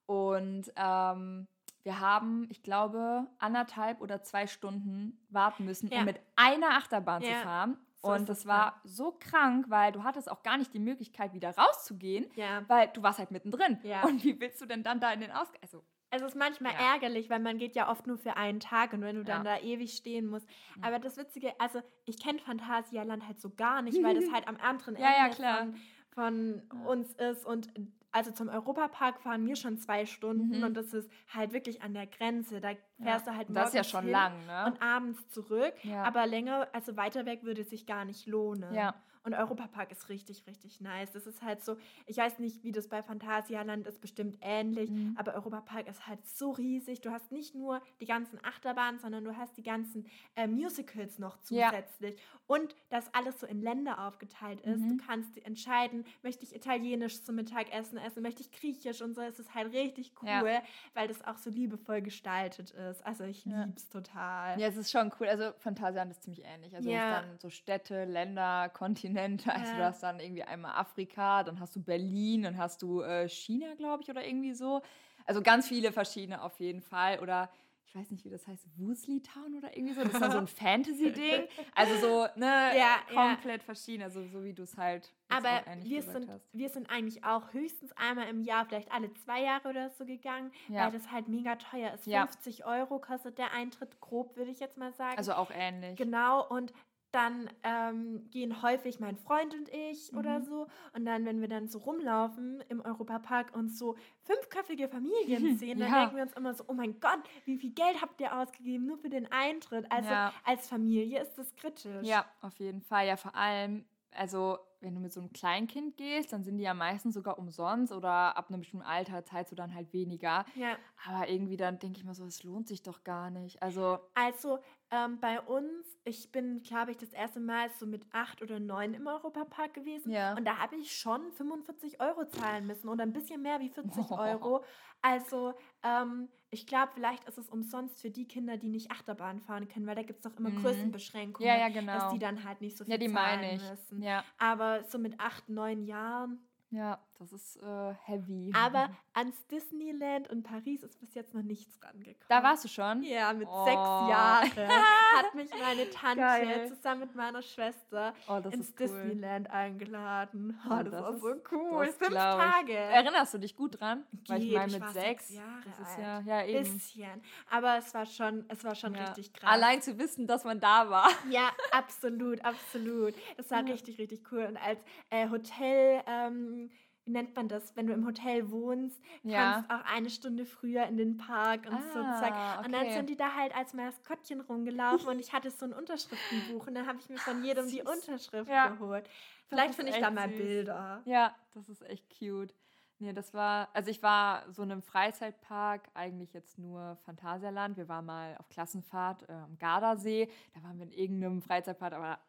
[0.05, 1.47] Und ähm,
[1.83, 5.99] wir haben, ich glaube, anderthalb oder zwei Stunden warten müssen, ja.
[5.99, 7.29] um mit einer Achterbahn ja.
[7.29, 7.77] zu fahren.
[8.03, 11.55] So und das war so krank, weil du hattest auch gar nicht die Möglichkeit, wieder
[11.55, 12.67] rauszugehen, ja.
[12.67, 13.79] weil du warst halt mittendrin.
[14.03, 15.61] Und wie willst du denn dann da in den Ausgang?
[15.61, 16.93] Also es ist manchmal ja.
[16.93, 19.55] ärgerlich, weil man geht ja oft nur für einen Tag und wenn du dann ja.
[19.55, 20.47] da ewig stehen musst.
[20.75, 20.83] Mhm.
[20.83, 24.57] Aber das Witzige, also ich kenne Phantasialand halt so gar nicht, weil das halt am
[24.57, 25.67] anderen Ende ja,
[26.13, 27.69] von, von uns ist und
[28.13, 30.63] also zum Europapark fahren wir schon zwei Stunden mhm.
[30.63, 32.59] und das ist halt wirklich an der Grenze.
[32.59, 32.71] Da
[33.01, 34.65] fährst du halt morgens ja schon lang, ne?
[34.65, 35.73] Und abends zurück.
[36.03, 38.73] Aber länger, also weiter weg würde es sich gar nicht lohnen.
[38.73, 38.95] Ja.
[39.23, 41.11] Und Europapark ist richtig, richtig nice.
[41.11, 45.15] Das ist halt so, ich weiß nicht, wie das bei Phantasialand ist, bestimmt ähnlich, mhm.
[45.17, 47.01] aber Europapark ist halt so riesig.
[47.01, 51.39] Du hast nicht nur die ganzen Achterbahnen, sondern du hast die ganzen äh, Musicals noch
[51.41, 52.15] zusätzlich.
[52.15, 52.21] Ja.
[52.47, 54.79] Und dass alles so in Länder aufgeteilt ist.
[54.79, 54.97] Mhm.
[54.97, 59.21] Du kannst entscheiden, möchte ich italienisch zum Mittagessen essen, möchte ich griechisch und so.
[59.21, 60.63] Es ist halt richtig cool, ja.
[60.95, 63.05] weil das auch so liebevoll gestaltet ist.
[63.05, 63.65] Also ich ja.
[63.65, 64.59] liebe es total.
[64.59, 65.27] Ja, es ist schon cool.
[65.27, 66.75] Also Phantasialand ist ziemlich ähnlich.
[66.75, 67.21] Also ja.
[67.21, 69.51] dann so Städte, Länder, Kontinente Kontinente.
[69.51, 69.77] Also ja.
[69.77, 73.73] du hast dann irgendwie einmal Afrika, dann hast du Berlin, dann hast du äh, China,
[73.75, 74.81] glaube ich, oder irgendwie so.
[75.25, 77.19] Also ganz viele verschiedene auf jeden Fall.
[77.19, 77.49] Oder
[77.85, 80.03] ich weiß nicht, wie das heißt, Woosley Town oder irgendwie so.
[80.03, 81.43] Das ist dann so ein Fantasy-Ding.
[81.75, 83.65] Also so, ne, ja, komplett ja.
[83.65, 85.11] verschieden, also so wie du es halt.
[85.27, 86.41] Aber wir sind, hast.
[86.53, 90.51] wir sind eigentlich auch höchstens einmal im Jahr, vielleicht alle zwei Jahre oder so gegangen,
[90.69, 90.85] ja.
[90.85, 92.05] weil das halt mega teuer ist.
[92.05, 95.17] 50 Euro kostet der Eintritt, grob würde ich jetzt mal sagen.
[95.17, 95.97] Also auch ähnlich.
[95.97, 96.73] Genau, und
[97.11, 100.17] dann ähm, gehen häufig mein Freund und ich mhm.
[100.17, 100.67] oder so.
[100.93, 105.85] Und dann, wenn wir dann so rumlaufen im Europapark und so fünfköpfige Familien sehen, ja.
[105.85, 108.85] dann denken wir uns immer so, oh mein Gott, wie viel Geld habt ihr ausgegeben
[108.85, 109.91] nur für den Eintritt?
[109.91, 110.33] Also ja.
[110.45, 112.07] als Familie ist das kritisch.
[112.07, 113.07] Ja, auf jeden Fall.
[113.07, 116.73] Ja, vor allem, also wenn du mit so einem Kleinkind gehst, dann sind die ja
[116.73, 120.43] meistens sogar umsonst oder ab einem bestimmten Alter zahlst du dann halt weniger.
[120.55, 120.75] Ja.
[121.07, 123.61] Aber irgendwie dann denke ich mir so, es lohnt sich doch gar nicht.
[123.61, 124.59] Also, also
[124.91, 128.93] ähm, bei uns, ich bin, glaube ich, das erste Mal so mit acht oder neun
[128.93, 130.11] im Europapark gewesen.
[130.11, 130.35] Ja.
[130.35, 134.11] Und da habe ich schon 45 Euro zahlen müssen oder ein bisschen mehr wie 40
[134.11, 134.15] oh.
[134.17, 134.65] Euro.
[135.01, 139.69] Also, ähm, ich glaube, vielleicht ist es umsonst für die Kinder, die nicht Achterbahn fahren
[139.69, 140.61] können, weil da gibt es doch immer mhm.
[140.61, 141.93] Größenbeschränkungen, ja, ja, genau.
[141.93, 143.69] dass die dann halt nicht so viel ja, die zahlen meine ich.
[143.69, 144.03] müssen.
[144.03, 144.25] Ja.
[144.37, 148.51] Aber so mit acht, neun Jahren ja, das ist äh, heavy.
[148.55, 152.15] Aber ans Disneyland und Paris ist bis jetzt noch nichts rangekommen.
[152.27, 153.03] Da warst du schon?
[153.03, 153.63] Ja, mit oh.
[153.63, 154.49] sechs Jahren
[155.15, 156.67] hat mich meine Tante Geil.
[156.69, 158.75] zusammen mit meiner Schwester oh, ins cool.
[158.77, 160.59] Disneyland eingeladen.
[160.65, 161.87] Oh, oh das, das, war so cool.
[161.87, 162.73] Fünf Tage.
[162.73, 164.03] Erinnerst du dich gut dran?
[164.11, 165.29] Geht, Weil ich meine mit sechs.
[165.29, 166.73] Jahre das ist ja, ja eben.
[166.73, 167.21] Bisschen.
[167.51, 169.05] Aber es war schon, es war schon ja.
[169.05, 169.51] richtig krass.
[169.51, 171.09] Allein zu wissen, dass man da war.
[171.29, 173.13] Ja, absolut, absolut.
[173.37, 173.71] Das war ja.
[173.71, 174.43] richtig, richtig cool.
[174.45, 174.79] Und als
[175.09, 176.71] äh, Hotel ähm,
[177.11, 179.53] wie nennt man das, wenn du im Hotel wohnst, ja.
[179.53, 182.33] kannst auch eine Stunde früher in den Park und ah, so zack.
[182.59, 182.65] Okay.
[182.65, 186.67] Und dann sind die da halt als Maskottchen rumgelaufen und ich hatte so ein Unterschriftenbuch
[186.67, 188.69] und dann habe ich mir von jedem die Unterschrift ja.
[188.69, 189.09] geholt.
[189.47, 190.37] Vielleicht finde ich da mal süß.
[190.37, 191.01] Bilder.
[191.03, 192.53] Ja, das ist echt cute.
[192.99, 197.75] Nee, das war, also ich war so in einem Freizeitpark, eigentlich jetzt nur Phantasialand.
[197.75, 200.29] Wir waren mal auf Klassenfahrt äh, am Gardasee.
[200.53, 202.19] Da waren wir in irgendeinem Freizeitpark, aber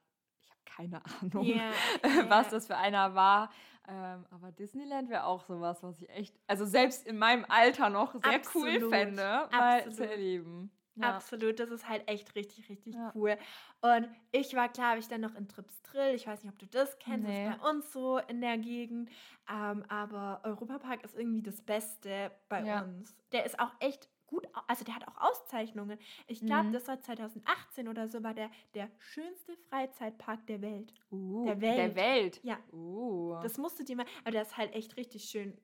[0.65, 1.71] keine Ahnung, yeah,
[2.05, 2.31] yeah.
[2.31, 3.51] was das für einer war.
[3.89, 8.13] Ähm, aber Disneyland wäre auch sowas, was ich echt, also selbst in meinem Alter noch
[8.13, 8.83] sehr Absolut.
[8.83, 9.97] cool fände, mal Absolut.
[9.97, 10.71] zu erleben.
[10.95, 11.17] Ja.
[11.17, 13.13] Absolut, das ist halt echt richtig, richtig ja.
[13.15, 13.39] cool.
[13.81, 16.15] Und ich war, klar, habe ich dann noch in Trips Drill.
[16.15, 17.47] Ich weiß nicht, ob du das kennst, nee.
[17.47, 19.11] das ist bei uns so in der Gegend.
[19.51, 22.83] Ähm, aber Europapark ist irgendwie das Beste bei ja.
[22.83, 23.17] uns.
[23.33, 25.99] Der ist auch echt gut, also der hat auch Auszeichnungen.
[26.27, 26.73] Ich glaube, mhm.
[26.73, 30.93] das war 2018 oder so, war der der schönste Freizeitpark der Welt.
[31.11, 31.79] Uh, der Welt.
[31.79, 32.41] Der Welt?
[32.43, 32.59] Ja.
[32.73, 33.39] Uh.
[33.43, 35.57] Das musst du dir mal, aber der ist halt echt richtig schön,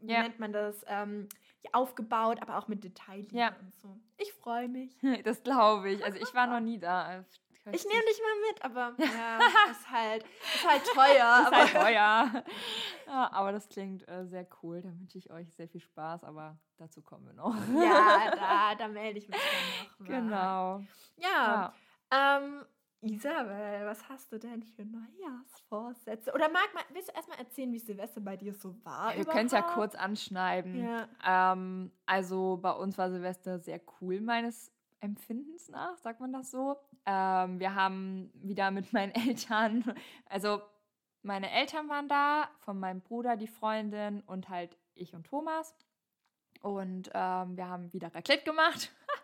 [0.00, 0.22] wie ja.
[0.22, 1.28] nennt man das, ähm,
[1.72, 3.56] aufgebaut, aber auch mit Detailliebe ja.
[3.60, 4.00] und so.
[4.18, 4.96] Ich freue mich.
[5.24, 6.04] Das glaube ich.
[6.04, 7.24] Also ich war noch nie da.
[7.72, 9.38] Ich, nehme dich mal mit, aber ja,
[9.70, 10.24] ist halt,
[10.54, 11.48] ist halt teuer.
[11.50, 12.44] ist halt teuer.
[13.06, 14.82] Ja, aber das klingt äh, sehr cool.
[14.82, 17.54] Da wünsche ich euch sehr viel Spaß, aber dazu kommen wir noch.
[17.80, 20.00] Ja, da, da melde ich mich dann noch.
[20.00, 20.20] Mal.
[20.20, 20.84] Genau.
[21.16, 21.72] Ja.
[22.10, 22.38] ja.
[22.38, 22.64] Ähm,
[23.02, 26.32] Isabel, was hast du denn für Neujahrsvorsätze?
[26.32, 29.14] Oder mag mal, willst du erstmal erzählen, wie Silvester bei dir so war?
[29.16, 30.82] Wir können es ja kurz anschneiden.
[30.82, 31.52] Ja.
[31.52, 36.76] Ähm, also bei uns war Silvester sehr cool, meines Empfindens nach, sagt man das so.
[37.06, 39.84] Ähm, wir haben wieder mit meinen Eltern,
[40.26, 40.60] also
[41.22, 45.74] meine Eltern waren da, von meinem Bruder die Freundin und halt ich und Thomas.
[46.62, 48.92] Und ähm, wir haben wieder Raclette gemacht.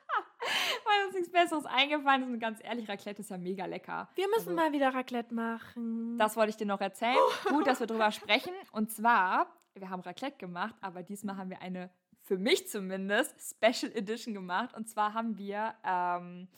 [0.85, 2.29] weil uns nichts Besseres eingefallen ist.
[2.29, 4.09] Und ganz ehrlich, Raclette ist ja mega lecker.
[4.15, 6.19] Wir müssen also, mal wieder Raclette machen.
[6.19, 7.17] Das wollte ich dir noch erzählen.
[7.49, 8.53] Gut, dass wir drüber sprechen.
[8.73, 11.91] Und zwar, wir haben Raclette gemacht, aber diesmal haben wir eine,
[12.23, 14.75] für mich zumindest, Special Edition gemacht.
[14.75, 16.49] Und zwar haben wir, ähm,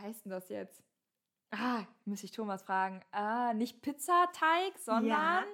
[0.00, 0.82] wie heißt denn das jetzt?
[1.50, 3.02] Ah, muss ich Thomas fragen.
[3.10, 5.44] Ah, nicht Pizzateig, sondern, ja.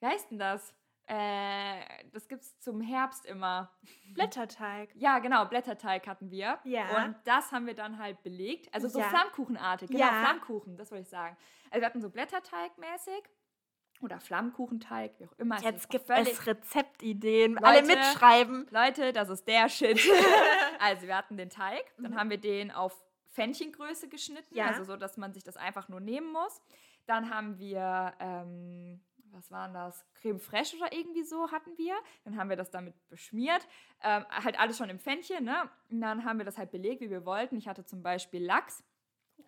[0.00, 0.74] wie heißt denn das?
[1.08, 3.70] Äh, das es zum Herbst immer.
[4.14, 4.90] Blätterteig.
[4.94, 6.58] Ja, genau, Blätterteig hatten wir.
[6.64, 7.04] Ja.
[7.04, 8.74] Und das haben wir dann halt belegt.
[8.74, 9.08] Also so ja.
[9.08, 9.88] Flammkuchenartig.
[9.88, 10.24] Genau, ja.
[10.24, 11.36] Flammkuchen, das wollte ich sagen.
[11.70, 13.22] Also wir hatten so Blätterteig mäßig.
[14.02, 15.58] Oder Flammkuchenteig, wie auch immer.
[15.62, 17.54] Jetzt gibt es Rezeptideen.
[17.54, 18.66] Leute, Alle mitschreiben.
[18.70, 20.00] Leute, das ist der Shit.
[20.80, 22.16] also wir hatten den Teig, dann mhm.
[22.18, 23.05] haben wir den auf
[23.36, 24.66] Pfännchengröße geschnitten, ja.
[24.66, 26.62] also so, dass man sich das einfach nur nehmen muss.
[27.06, 29.00] Dann haben wir ähm,
[29.36, 30.04] was waren das?
[30.14, 31.94] Creme fraiche oder irgendwie so hatten wir.
[32.24, 33.66] Dann haben wir das damit beschmiert.
[34.02, 35.70] Ähm, halt alles schon im Pfännchen, ne?
[35.90, 37.56] Und dann haben wir das halt belegt, wie wir wollten.
[37.56, 38.82] Ich hatte zum Beispiel Lachs,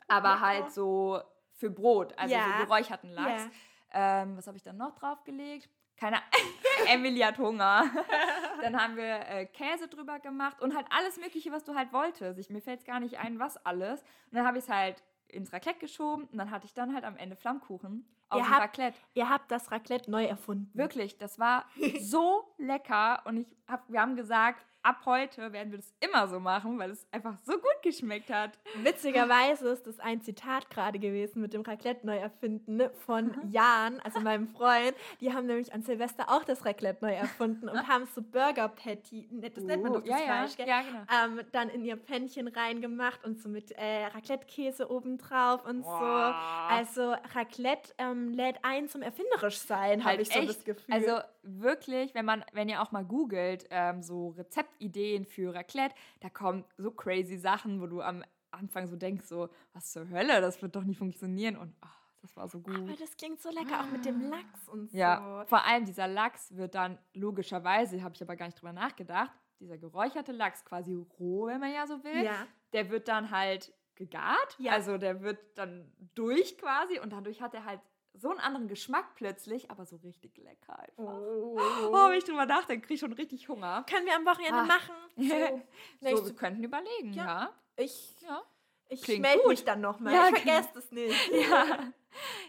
[0.06, 1.20] aber halt so
[1.52, 2.44] für Brot, also ja.
[2.44, 3.48] so geräucherten Lachs.
[3.92, 4.22] Ja.
[4.22, 5.70] Ähm, was habe ich dann noch draufgelegt?
[5.96, 6.16] Keine
[6.86, 7.84] Emily hat Hunger.
[8.62, 12.38] dann haben wir äh, Käse drüber gemacht und halt alles Mögliche, was du halt wolltest.
[12.38, 14.00] Ich, mir fällt es gar nicht ein, was alles.
[14.00, 17.04] Und dann habe ich es halt ins Raclette geschoben und dann hatte ich dann halt
[17.04, 18.98] am Ende Flammkuchen auf ihr habt, Raclette.
[19.14, 20.70] Ihr habt das Raclette neu erfunden.
[20.74, 21.66] Wirklich, das war
[22.00, 26.40] so lecker und ich hab, wir haben gesagt, ab heute werden wir das immer so
[26.40, 28.58] machen, weil es einfach so gut geschmeckt hat.
[28.82, 34.20] Witzigerweise ist das ein Zitat gerade gewesen mit dem Raclette neu erfinden von Jan, also
[34.20, 34.94] meinem Freund.
[35.20, 39.28] Die haben nämlich an Silvester auch das Raclette neu erfunden und haben so Burger Patty,
[39.30, 40.66] ne, das nennt man doch das ja, Fleisch, ja.
[40.66, 41.38] Ja, genau.
[41.38, 46.00] ähm, dann in ihr Pfännchen reingemacht und so mit äh, Raclette-Käse obendrauf und wow.
[46.00, 46.74] so.
[46.74, 50.48] Also Raclette ähm, lädt ein zum erfinderisch sein, halt habe ich so echt?
[50.48, 50.94] das Gefühl.
[50.94, 54.34] Also wirklich, wenn man, wenn ihr auch mal googelt, ähm, so
[54.78, 59.48] Rezeptideen für Raclette, da kommen so crazy Sachen, wo du am Anfang so denkst, so,
[59.72, 61.88] was zur Hölle, das wird doch nicht funktionieren und oh,
[62.22, 62.76] das war so gut.
[62.76, 64.96] Aber das klingt so lecker, auch mit dem Lachs und so.
[64.96, 69.32] Ja, vor allem dieser Lachs wird dann logischerweise, habe ich aber gar nicht drüber nachgedacht,
[69.60, 72.46] dieser geräucherte Lachs, quasi roh, wenn man ja so will, ja.
[72.72, 74.72] der wird dann halt gegart, ja.
[74.72, 77.80] also der wird dann durch quasi und dadurch hat er halt
[78.18, 80.96] so einen anderen Geschmack plötzlich, aber so richtig lecker einfach.
[80.96, 83.84] Oh, oh wenn ich drüber nachdenke, kriege ich schon richtig Hunger.
[83.88, 84.64] Können wir am Wochenende ah.
[84.64, 84.94] machen?
[86.00, 87.24] So, so wir könnten überlegen, ja.
[87.24, 87.52] ja.
[87.76, 88.40] Ich, ja.
[88.88, 90.14] ich melde mich dann nochmal.
[90.14, 91.30] Ja, ich vergesse es nicht.
[91.50, 91.92] Ja.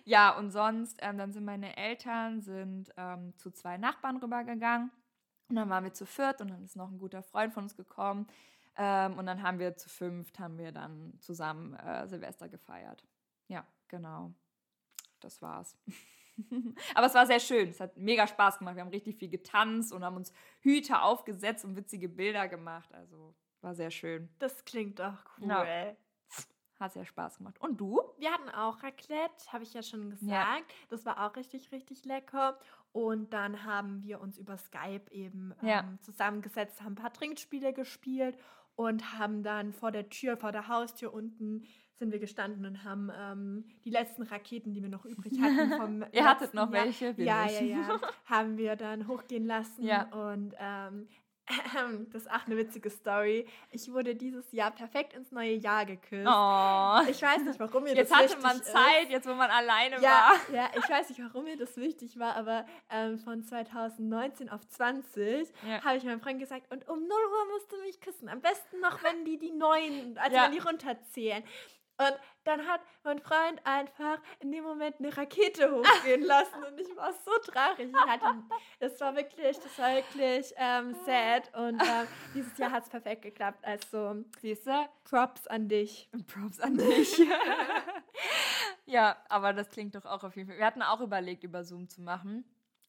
[0.06, 4.92] ja, und sonst, ähm, dann sind meine Eltern sind ähm, zu zwei Nachbarn rübergegangen.
[5.50, 7.76] Und dann waren wir zu viert und dann ist noch ein guter Freund von uns
[7.76, 8.28] gekommen.
[8.78, 13.04] Ähm, und dann haben wir zu fünft, haben wir dann zusammen äh, Silvester gefeiert.
[13.48, 14.32] Ja, genau
[15.24, 15.78] das war's.
[16.96, 17.70] Aber es war sehr schön.
[17.70, 18.76] Es hat mega Spaß gemacht.
[18.76, 22.94] Wir haben richtig viel getanzt und haben uns Hüte aufgesetzt und witzige Bilder gemacht.
[22.94, 24.30] Also war sehr schön.
[24.40, 25.48] Das klingt doch cool.
[25.48, 25.96] Ja.
[26.80, 27.60] Hat sehr Spaß gemacht.
[27.60, 28.02] Und du?
[28.20, 30.30] Wir hatten auch Raclette, habe ich ja schon gesagt.
[30.30, 30.60] Ja.
[30.88, 32.58] Das war auch richtig, richtig lecker.
[32.94, 35.82] Und dann haben wir uns über Skype eben ja.
[35.82, 38.38] ähm, zusammengesetzt, haben ein paar Trinkspiele gespielt
[38.76, 41.66] und haben dann vor der Tür, vor der Haustür unten
[42.00, 46.06] sind wir gestanden und haben ähm, die letzten Raketen, die wir noch übrig hatten vom
[46.12, 47.14] Ihr hattet noch Jahr, welche?
[47.18, 50.04] Ja, ja, ja, haben wir dann hochgehen lassen ja.
[50.14, 51.08] und ähm,
[52.12, 53.48] das ist auch eine witzige Story.
[53.72, 56.28] Ich wurde dieses Jahr perfekt ins neue Jahr geküsst.
[56.28, 57.10] Oh.
[57.10, 59.12] Ich weiß nicht, warum mir jetzt das wichtig Jetzt hatte man Zeit, ist.
[59.12, 60.56] jetzt wo man alleine ja, war.
[60.56, 65.52] Ja, ich weiß nicht, warum mir das wichtig war, aber ähm, von 2019 auf 20
[65.68, 65.84] ja.
[65.84, 68.30] habe ich meinem Freund gesagt, und um 0 Uhr musst du mich küssen.
[68.30, 70.46] Am besten noch, wenn die die neuen, also ja.
[70.46, 71.44] wenn die runterzählen.
[72.00, 76.96] Und dann hat mein Freund einfach in dem Moment eine Rakete hochgehen lassen und ich
[76.96, 77.90] war so traurig.
[77.90, 78.42] Ich hatte,
[78.80, 83.24] das war wirklich, das war wirklich ähm, sad und ähm, dieses Jahr hat es perfekt
[83.24, 83.60] geklappt.
[83.64, 84.90] Also, siehst du?
[85.04, 86.10] Props an dich.
[86.28, 87.22] Props an dich.
[88.86, 90.58] ja, aber das klingt doch auch auf jeden Fall.
[90.58, 92.46] Wir hatten auch überlegt, über Zoom zu machen.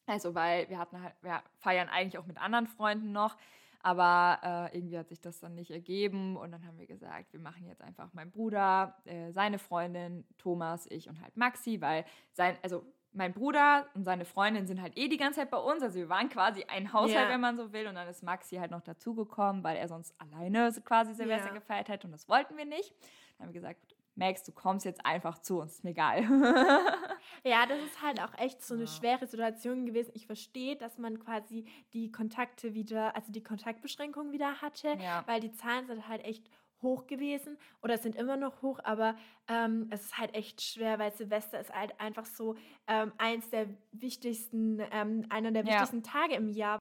[0.06, 3.36] Also, weil wir hatten halt, wir feiern eigentlich auch mit anderen Freunden noch.
[3.82, 7.40] Aber äh, irgendwie hat sich das dann nicht ergeben und dann haben wir gesagt, wir
[7.40, 12.58] machen jetzt einfach mein Bruder, äh, seine Freundin, Thomas, ich und halt Maxi, weil sein,
[12.62, 15.82] also mein Bruder und seine Freundin sind halt eh die ganze Zeit bei uns.
[15.82, 17.28] Also wir waren quasi ein Haushalt, ja.
[17.28, 17.86] wenn man so will.
[17.86, 21.54] Und dann ist Maxi halt noch dazugekommen, weil er sonst alleine quasi Silvester ja.
[21.54, 22.94] gefeiert hätte und das wollten wir nicht.
[23.38, 26.22] Dann haben wir gesagt, Max, du kommst jetzt einfach zu uns, ist mir egal.
[27.44, 30.10] ja, das ist halt auch echt so eine schwere Situation gewesen.
[30.14, 35.22] Ich verstehe, dass man quasi die Kontakte wieder, also die Kontaktbeschränkungen wieder hatte, ja.
[35.26, 36.50] weil die Zahlen sind halt echt
[36.82, 39.14] hoch gewesen oder sind immer noch hoch, aber
[39.48, 43.66] ähm, es ist halt echt schwer, weil Silvester ist halt einfach so ähm, eins der
[43.92, 46.10] wichtigsten, ähm, einer der wichtigsten ja.
[46.10, 46.78] Tage im Jahr.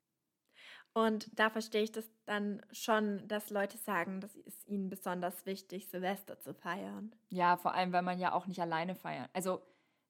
[0.93, 5.88] Und da verstehe ich das dann schon, dass Leute sagen, das ist ihnen besonders wichtig,
[5.88, 7.13] Silvester zu feiern.
[7.30, 9.30] Ja, vor allem, weil man ja auch nicht alleine feiert.
[9.34, 9.62] Also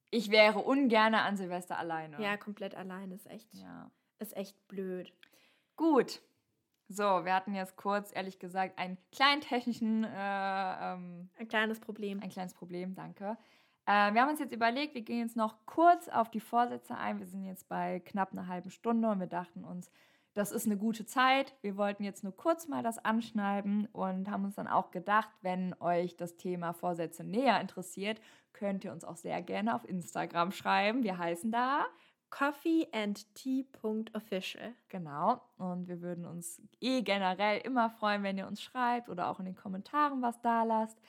[0.09, 2.21] ich wäre ungern an Silvester alleine.
[2.21, 3.91] Ja, komplett alleine ist echt, ja.
[4.19, 5.13] ist echt blöd.
[5.75, 6.21] Gut.
[6.87, 10.03] So, wir hatten jetzt kurz, ehrlich gesagt, einen kleinen technischen...
[10.03, 10.07] Äh,
[10.93, 12.19] ähm, ein kleines Problem.
[12.19, 13.37] Ein kleines Problem, danke.
[13.85, 17.19] Äh, wir haben uns jetzt überlegt, wir gehen jetzt noch kurz auf die Vorsätze ein.
[17.19, 19.91] Wir sind jetzt bei knapp einer halben Stunde und wir dachten uns,
[20.33, 21.55] das ist eine gute Zeit.
[21.61, 25.75] Wir wollten jetzt nur kurz mal das anschneiden und haben uns dann auch gedacht, wenn
[25.79, 28.21] euch das Thema Vorsätze näher interessiert,
[28.53, 31.03] könnt ihr uns auch sehr gerne auf Instagram schreiben.
[31.03, 31.85] Wir heißen da
[32.29, 34.73] coffeeandtea.official.
[34.87, 35.41] Genau.
[35.57, 39.45] Und wir würden uns eh generell immer freuen, wenn ihr uns schreibt oder auch in
[39.45, 40.99] den Kommentaren was da lasst.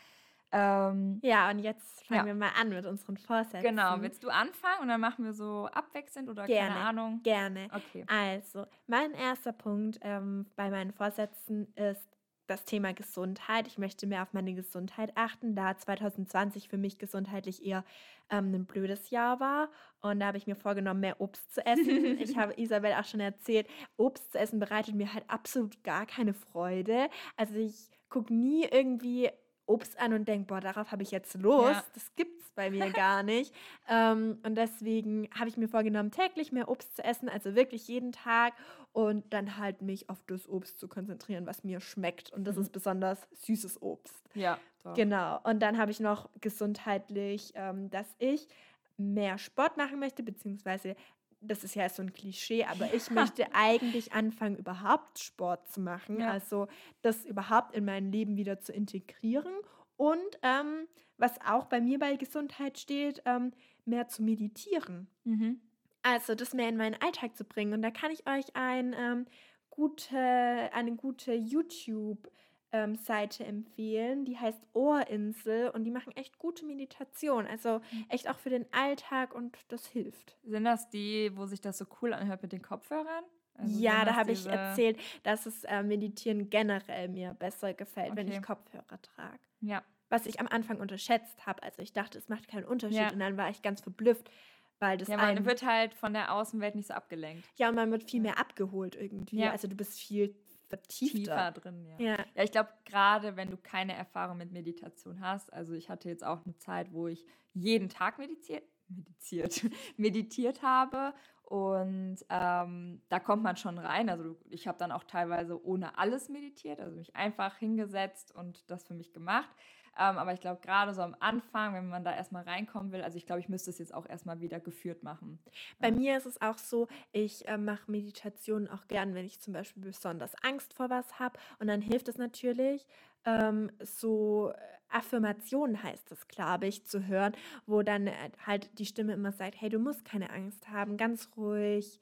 [0.53, 2.27] Ähm, ja, und jetzt fangen ja.
[2.27, 3.63] wir mal an mit unseren Vorsätzen.
[3.63, 7.21] Genau, willst du anfangen und dann machen wir so abwechselnd oder gerne, keine Ahnung?
[7.23, 7.69] Gerne.
[7.73, 8.05] Okay.
[8.09, 12.09] Also, mein erster Punkt ähm, bei meinen Vorsätzen ist
[12.51, 13.69] das Thema Gesundheit.
[13.69, 17.85] Ich möchte mehr auf meine Gesundheit achten, da 2020 für mich gesundheitlich eher
[18.29, 19.71] ähm, ein blödes Jahr war.
[20.01, 22.19] Und da habe ich mir vorgenommen, mehr Obst zu essen.
[22.21, 26.35] ich habe Isabel auch schon erzählt, Obst zu essen bereitet mir halt absolut gar keine
[26.35, 27.09] Freude.
[27.37, 29.31] Also ich gucke nie irgendwie
[29.71, 31.71] Obst an und denke, boah, darauf habe ich jetzt Lust.
[31.71, 31.85] Ja.
[31.95, 33.55] Das gibt es bei mir gar nicht.
[33.89, 38.13] Ähm, und deswegen habe ich mir vorgenommen, täglich mehr Obst zu essen, also wirklich jeden
[38.13, 38.55] Tag
[38.93, 42.33] und dann halt mich auf das Obst zu konzentrieren, was mir schmeckt.
[42.33, 42.63] Und das mhm.
[42.63, 44.23] ist besonders süßes Obst.
[44.35, 44.59] Ja.
[44.83, 44.95] Doch.
[44.95, 45.41] Genau.
[45.45, 48.49] Und dann habe ich noch gesundheitlich, ähm, dass ich
[48.97, 50.97] mehr Sport machen möchte, beziehungsweise
[51.41, 56.21] das ist ja so ein Klischee, aber ich möchte eigentlich anfangen, überhaupt Sport zu machen.
[56.21, 56.31] Ja.
[56.31, 56.69] Also
[57.03, 59.53] das überhaupt in mein Leben wieder zu integrieren.
[59.97, 60.87] Und ähm,
[61.19, 63.53] was auch bei mir bei Gesundheit steht, ähm,
[63.85, 65.09] mehr zu meditieren.
[65.25, 65.61] Mhm.
[66.03, 67.75] Also das mehr in meinen Alltag zu bringen.
[67.75, 69.27] Und da kann ich euch ein, ähm,
[69.69, 72.31] gute, eine gute YouTube-
[72.73, 74.25] ähm, Seite empfehlen.
[74.25, 77.47] Die heißt Ohrinsel und die machen echt gute Meditation.
[77.47, 78.07] Also mhm.
[78.09, 80.37] echt auch für den Alltag und das hilft.
[80.45, 83.25] Sind das die, wo sich das so cool anhört mit den Kopfhörern?
[83.55, 88.17] Also ja, da habe ich erzählt, dass es äh, Meditieren generell mir besser gefällt, okay.
[88.17, 89.41] wenn ich Kopfhörer trage.
[89.61, 89.83] Ja.
[90.09, 91.63] Was ich am Anfang unterschätzt habe.
[91.63, 93.13] Also ich dachte, es macht keinen Unterschied ja.
[93.13, 94.31] und dann war ich ganz verblüfft.
[94.79, 97.47] Weil das ja, man wird halt von der Außenwelt nicht so abgelenkt.
[97.57, 99.41] Ja, und man wird viel mehr abgeholt irgendwie.
[99.41, 99.51] Ja.
[99.51, 100.35] Also du bist viel
[100.71, 101.19] vertiefter.
[101.19, 101.99] Tiefer drin, ja.
[101.99, 106.09] Ja, ja ich glaube, gerade wenn du keine Erfahrung mit Meditation hast, also ich hatte
[106.09, 109.63] jetzt auch eine Zeit, wo ich jeden Tag meditiert, meditiert,
[109.97, 114.09] meditiert habe und ähm, da kommt man schon rein.
[114.09, 118.85] Also ich habe dann auch teilweise ohne alles meditiert, also mich einfach hingesetzt und das
[118.85, 119.51] für mich gemacht.
[119.99, 123.17] Ähm, aber ich glaube, gerade so am Anfang, wenn man da erstmal reinkommen will, also
[123.17, 125.39] ich glaube, ich müsste es jetzt auch erstmal wieder geführt machen.
[125.79, 125.95] Bei ja.
[125.95, 129.83] mir ist es auch so, ich äh, mache Meditationen auch gern, wenn ich zum Beispiel
[129.83, 131.39] besonders Angst vor was habe.
[131.59, 132.87] Und dann hilft es natürlich,
[133.25, 134.53] ähm, so
[134.89, 137.33] Affirmationen heißt es, glaube ich, zu hören,
[137.67, 141.31] wo dann äh, halt die Stimme immer sagt, hey, du musst keine Angst haben, ganz
[141.37, 142.01] ruhig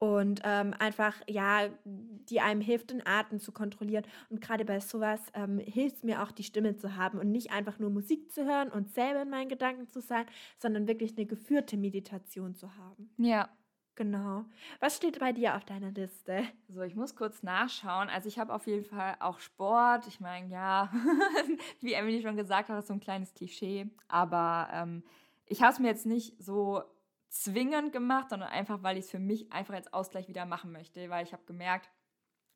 [0.00, 4.06] und ähm, einfach, ja, die einem hilft, den Atem zu kontrollieren.
[4.30, 7.52] Und gerade bei sowas ähm, hilft es mir auch, die Stimme zu haben und nicht
[7.52, 10.24] einfach nur Musik zu hören und selber in meinen Gedanken zu sein,
[10.58, 13.10] sondern wirklich eine geführte Meditation zu haben.
[13.18, 13.50] Ja.
[13.96, 14.46] Genau.
[14.78, 16.44] Was steht bei dir auf deiner Liste?
[16.68, 18.08] So, ich muss kurz nachschauen.
[18.08, 20.06] Also ich habe auf jeden Fall auch Sport.
[20.06, 20.90] Ich meine, ja,
[21.82, 23.90] wie Emily schon gesagt hat, das ist so ein kleines Klischee.
[24.08, 25.02] Aber ähm,
[25.44, 26.82] ich habe es mir jetzt nicht so
[27.30, 31.08] zwingend gemacht, sondern einfach, weil ich es für mich einfach als Ausgleich wieder machen möchte.
[31.08, 31.88] Weil ich habe gemerkt,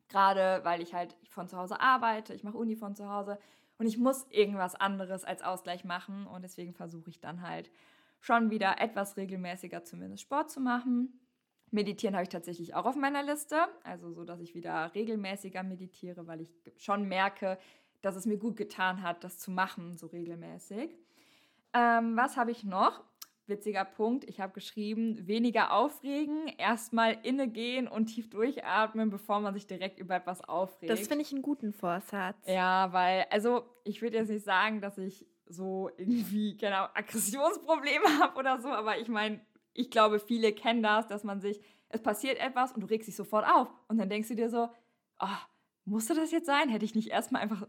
[0.09, 3.39] gerade weil ich halt von zu Hause arbeite, ich mache Uni von zu Hause
[3.79, 6.27] und ich muss irgendwas anderes als Ausgleich machen.
[6.27, 7.71] Und deswegen versuche ich dann halt
[8.21, 11.21] schon wieder etwas regelmäßiger zumindest Sport zu machen.
[11.71, 16.27] Meditieren habe ich tatsächlich auch auf meiner Liste, also so, dass ich wieder regelmäßiger meditiere,
[16.27, 17.59] weil ich schon merke,
[18.01, 20.97] dass es mir gut getan hat, das zu machen, so regelmäßig.
[21.73, 23.03] Ähm, was habe ich noch?
[23.47, 24.25] Witziger Punkt.
[24.25, 30.17] Ich habe geschrieben, weniger aufregen, erstmal innegehen und tief durchatmen, bevor man sich direkt über
[30.17, 30.91] etwas aufregt.
[30.91, 32.37] Das finde ich einen guten Vorsatz.
[32.47, 38.39] Ja, weil, also ich würde jetzt nicht sagen, dass ich so irgendwie, genau, Aggressionsprobleme habe
[38.39, 39.41] oder so, aber ich meine,
[39.75, 43.17] ich glaube, viele kennen das, dass man sich, es passiert etwas und du regst dich
[43.17, 44.69] sofort auf und dann denkst du dir so,
[45.21, 45.27] oh,
[45.85, 46.69] musste das jetzt sein?
[46.69, 47.67] Hätte ich nicht erstmal einfach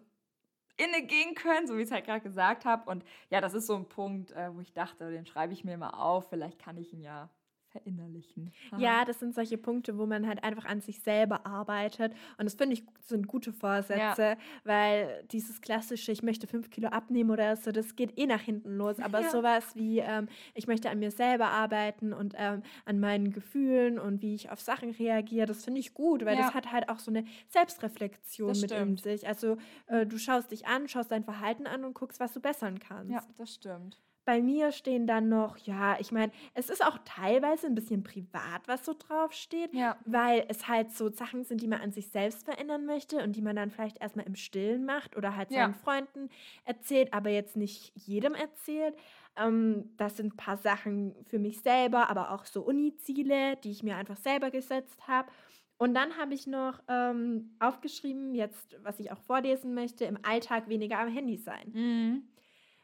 [0.78, 2.90] inne gehen können, so wie ich es halt gerade gesagt habe.
[2.90, 5.78] Und ja, das ist so ein Punkt, äh, wo ich dachte, den schreibe ich mir
[5.78, 6.30] mal auf.
[6.30, 7.30] Vielleicht kann ich ihn ja
[7.76, 8.52] verinnerlichen.
[8.72, 8.82] Aha.
[8.82, 12.14] Ja, das sind solche Punkte, wo man halt einfach an sich selber arbeitet.
[12.38, 14.38] Und das finde ich sind gute Vorsätze, ja.
[14.64, 18.78] weil dieses klassische, ich möchte fünf Kilo abnehmen oder so, das geht eh nach hinten
[18.78, 19.00] los.
[19.00, 19.30] Aber ja.
[19.30, 24.22] sowas wie, ähm, ich möchte an mir selber arbeiten und ähm, an meinen Gefühlen und
[24.22, 26.44] wie ich auf Sachen reagiere, das finde ich gut, weil ja.
[26.44, 28.90] das hat halt auch so eine Selbstreflexion das mit stimmt.
[28.90, 29.28] in sich.
[29.28, 29.58] Also
[29.88, 33.12] äh, du schaust dich an, schaust dein Verhalten an und guckst, was du bessern kannst.
[33.12, 34.05] Ja, das stimmt.
[34.26, 38.68] Bei mir stehen dann noch, ja, ich meine, es ist auch teilweise ein bisschen privat,
[38.68, 39.98] was so drauf steht, ja.
[40.06, 43.44] weil es halt so Sachen sind, die man an sich selbst verändern möchte und die
[43.44, 45.78] man dann vielleicht erstmal im Stillen macht oder halt seinen ja.
[45.84, 46.30] Freunden
[46.64, 48.96] erzählt, aber jetzt nicht jedem erzählt.
[49.38, 53.84] Ähm, das sind ein paar Sachen für mich selber, aber auch so Uni-Ziele, die ich
[53.84, 55.32] mir einfach selber gesetzt habe.
[55.78, 60.68] Und dann habe ich noch ähm, aufgeschrieben, jetzt, was ich auch vorlesen möchte, im Alltag
[60.68, 61.72] weniger am Handy sein.
[61.74, 62.24] Mhm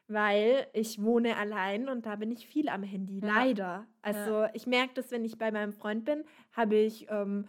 [0.08, 3.28] weil ich wohne allein und da bin ich viel am Handy, ja.
[3.28, 3.88] leider.
[4.02, 4.50] Also ja.
[4.54, 6.24] ich merke das, wenn ich bei meinem Freund bin,
[6.54, 7.48] habe ich ähm,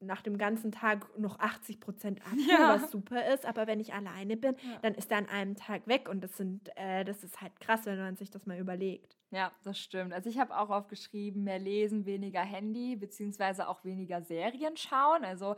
[0.00, 2.74] nach dem ganzen Tag noch 80 Prozent Akku, ja.
[2.74, 3.46] was super ist.
[3.46, 6.70] Aber wenn ich alleine bin, dann ist er an einem Tag weg und das sind,
[6.76, 9.16] äh, das ist halt krass, wenn man sich das mal überlegt.
[9.30, 10.12] Ja, das stimmt.
[10.12, 15.24] Also ich habe auch aufgeschrieben, mehr lesen, weniger Handy, beziehungsweise auch weniger Serien schauen.
[15.24, 15.56] Also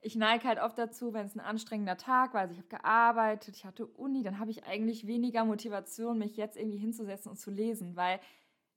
[0.00, 3.56] ich neige halt oft dazu, wenn es ein anstrengender Tag war, also ich habe gearbeitet,
[3.56, 7.50] ich hatte Uni, dann habe ich eigentlich weniger Motivation, mich jetzt irgendwie hinzusetzen und zu
[7.50, 8.20] lesen, weil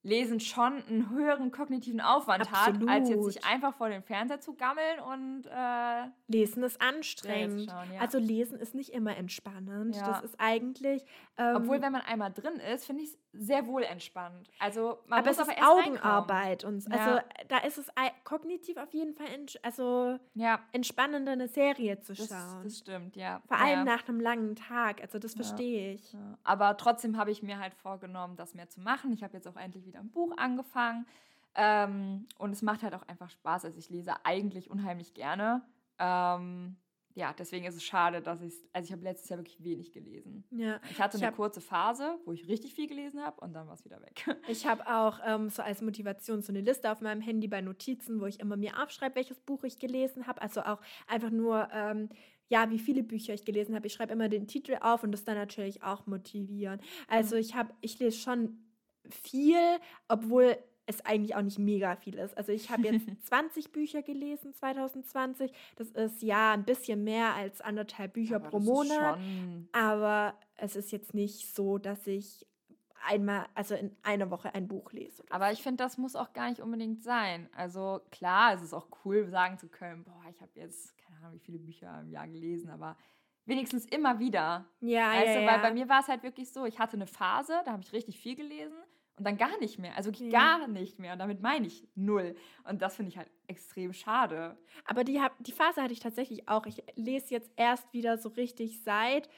[0.04, 2.90] Lesen schon einen höheren kognitiven Aufwand Absolut.
[2.90, 7.70] hat, als jetzt sich einfach vor den Fernseher zu gammeln und äh, Lesen ist anstrengend.
[7.70, 8.00] Schauen, ja.
[8.00, 9.96] Also Lesen ist nicht immer entspannend.
[9.96, 10.08] Ja.
[10.08, 11.04] Das ist eigentlich.
[11.38, 14.50] Ähm, Obwohl, wenn man einmal drin ist, finde ich es sehr wohl entspannt.
[14.60, 16.98] Also man aber muss es aber ist Augenarbeit und ja.
[16.98, 17.88] also da ist es
[18.24, 19.28] kognitiv auf jeden Fall
[19.62, 20.20] also
[20.72, 22.64] entspannender eine Serie zu schauen.
[22.64, 23.42] Das, stimmt, ja.
[23.48, 25.02] Vor allem nach einem langen Tag.
[25.02, 26.16] Also das verstehe ich.
[26.44, 29.14] Aber trotzdem habe ich mir halt vorgenommen, das mehr zu machen.
[29.14, 31.06] Ich habe jetzt auch endlich wieder ein Buch angefangen.
[31.56, 33.66] Ähm, und es macht halt auch einfach Spaß.
[33.66, 35.62] Also ich lese eigentlich unheimlich gerne.
[36.00, 36.78] Ähm,
[37.14, 40.44] ja, deswegen ist es schade, dass ich also ich habe letztes Jahr wirklich wenig gelesen.
[40.52, 40.80] Ja.
[40.90, 43.74] Ich hatte ich eine kurze Phase, wo ich richtig viel gelesen habe und dann war
[43.74, 44.26] es wieder weg.
[44.48, 48.20] Ich habe auch ähm, so als Motivation so eine Liste auf meinem Handy bei Notizen,
[48.20, 50.42] wo ich immer mir aufschreibe, welches Buch ich gelesen habe.
[50.42, 52.10] Also auch einfach nur, ähm,
[52.50, 53.88] ja, wie viele Bücher ich gelesen habe.
[53.88, 56.82] Ich schreibe immer den Titel auf und das dann natürlich auch motivieren.
[57.08, 57.42] Also mhm.
[57.42, 58.58] ich habe, ich lese schon
[59.10, 59.58] viel,
[60.08, 62.38] obwohl es eigentlich auch nicht mega viel ist.
[62.38, 65.52] Also ich habe jetzt 20 Bücher gelesen 2020.
[65.76, 69.20] Das ist ja ein bisschen mehr als anderthalb Bücher aber pro Monat.
[69.72, 72.46] Aber es ist jetzt nicht so, dass ich
[73.08, 75.24] einmal, also in einer Woche ein Buch lese.
[75.30, 77.50] Aber ich finde, das muss auch gar nicht unbedingt sein.
[77.56, 81.34] Also klar, es ist auch cool, sagen zu können, boah, ich habe jetzt, keine Ahnung,
[81.34, 82.98] wie viele Bücher im Jahr gelesen, aber
[83.46, 84.66] wenigstens immer wieder.
[84.82, 85.52] Ja, weißt ja, du, ja.
[85.52, 87.92] Weil bei mir war es halt wirklich so, ich hatte eine Phase, da habe ich
[87.94, 88.78] richtig viel gelesen
[89.22, 89.96] und dann gar nicht mehr.
[89.96, 90.30] Also okay.
[90.30, 91.14] gar nicht mehr.
[91.14, 92.36] Und damit meine ich null.
[92.64, 94.58] Und das finde ich halt extrem schade.
[94.84, 96.66] Aber die, die Phase hatte ich tatsächlich auch.
[96.66, 99.30] Ich lese jetzt erst wieder so richtig seit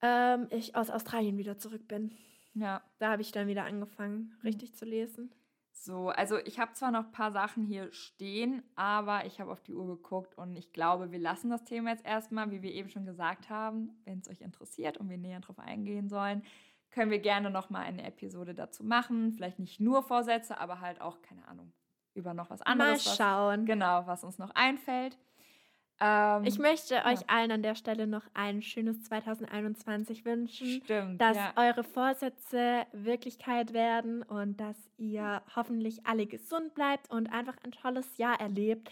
[0.00, 2.16] ähm, ich aus Australien wieder zurück bin.
[2.54, 2.82] Ja.
[2.98, 4.76] Da habe ich dann wieder angefangen, richtig mhm.
[4.76, 5.34] zu lesen.
[5.72, 9.60] So, also ich habe zwar noch ein paar Sachen hier stehen, aber ich habe auf
[9.60, 12.88] die Uhr geguckt und ich glaube, wir lassen das Thema jetzt erstmal, wie wir eben
[12.88, 16.42] schon gesagt haben, wenn es euch interessiert und wir näher darauf eingehen sollen
[16.96, 19.34] können wir gerne noch mal eine Episode dazu machen.
[19.34, 21.74] Vielleicht nicht nur Vorsätze, aber halt auch, keine Ahnung,
[22.14, 23.04] über noch was anderes.
[23.04, 23.60] Mal schauen.
[23.60, 25.18] Was, genau, was uns noch einfällt.
[26.00, 27.26] Ähm, ich möchte euch ja.
[27.26, 30.80] allen an der Stelle noch ein schönes 2021 wünschen.
[30.84, 31.52] Stimmt, dass ja.
[31.56, 38.16] eure Vorsätze Wirklichkeit werden und dass ihr hoffentlich alle gesund bleibt und einfach ein tolles
[38.16, 38.90] Jahr erlebt.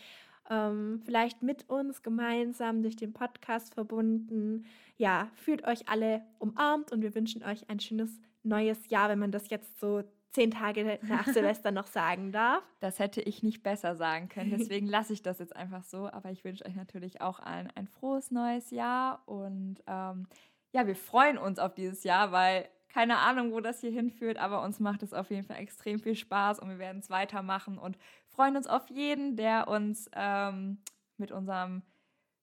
[0.50, 4.66] Ähm, vielleicht mit uns gemeinsam durch den Podcast verbunden.
[4.96, 8.10] Ja, fühlt euch alle umarmt und wir wünschen euch ein schönes
[8.42, 10.02] neues Jahr, wenn man das jetzt so
[10.34, 12.62] zehn Tage nach Silvester noch sagen darf.
[12.80, 14.50] Das hätte ich nicht besser sagen können.
[14.58, 16.10] Deswegen lasse ich das jetzt einfach so.
[16.10, 19.22] Aber ich wünsche euch natürlich auch allen ein frohes neues Jahr.
[19.26, 20.26] Und ähm,
[20.72, 24.62] ja, wir freuen uns auf dieses Jahr, weil keine Ahnung, wo das hier hinführt, aber
[24.62, 27.98] uns macht es auf jeden Fall extrem viel Spaß und wir werden es weitermachen und
[28.34, 30.78] freuen uns auf jeden, der uns ähm,
[31.16, 31.82] mit unserem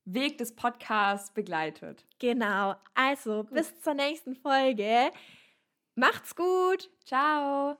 [0.05, 2.05] Weg des Podcasts begleitet.
[2.19, 2.75] Genau.
[2.95, 3.53] Also, Gut.
[3.53, 5.11] bis zur nächsten Folge.
[5.95, 6.89] Macht's gut.
[7.05, 7.77] Ciao.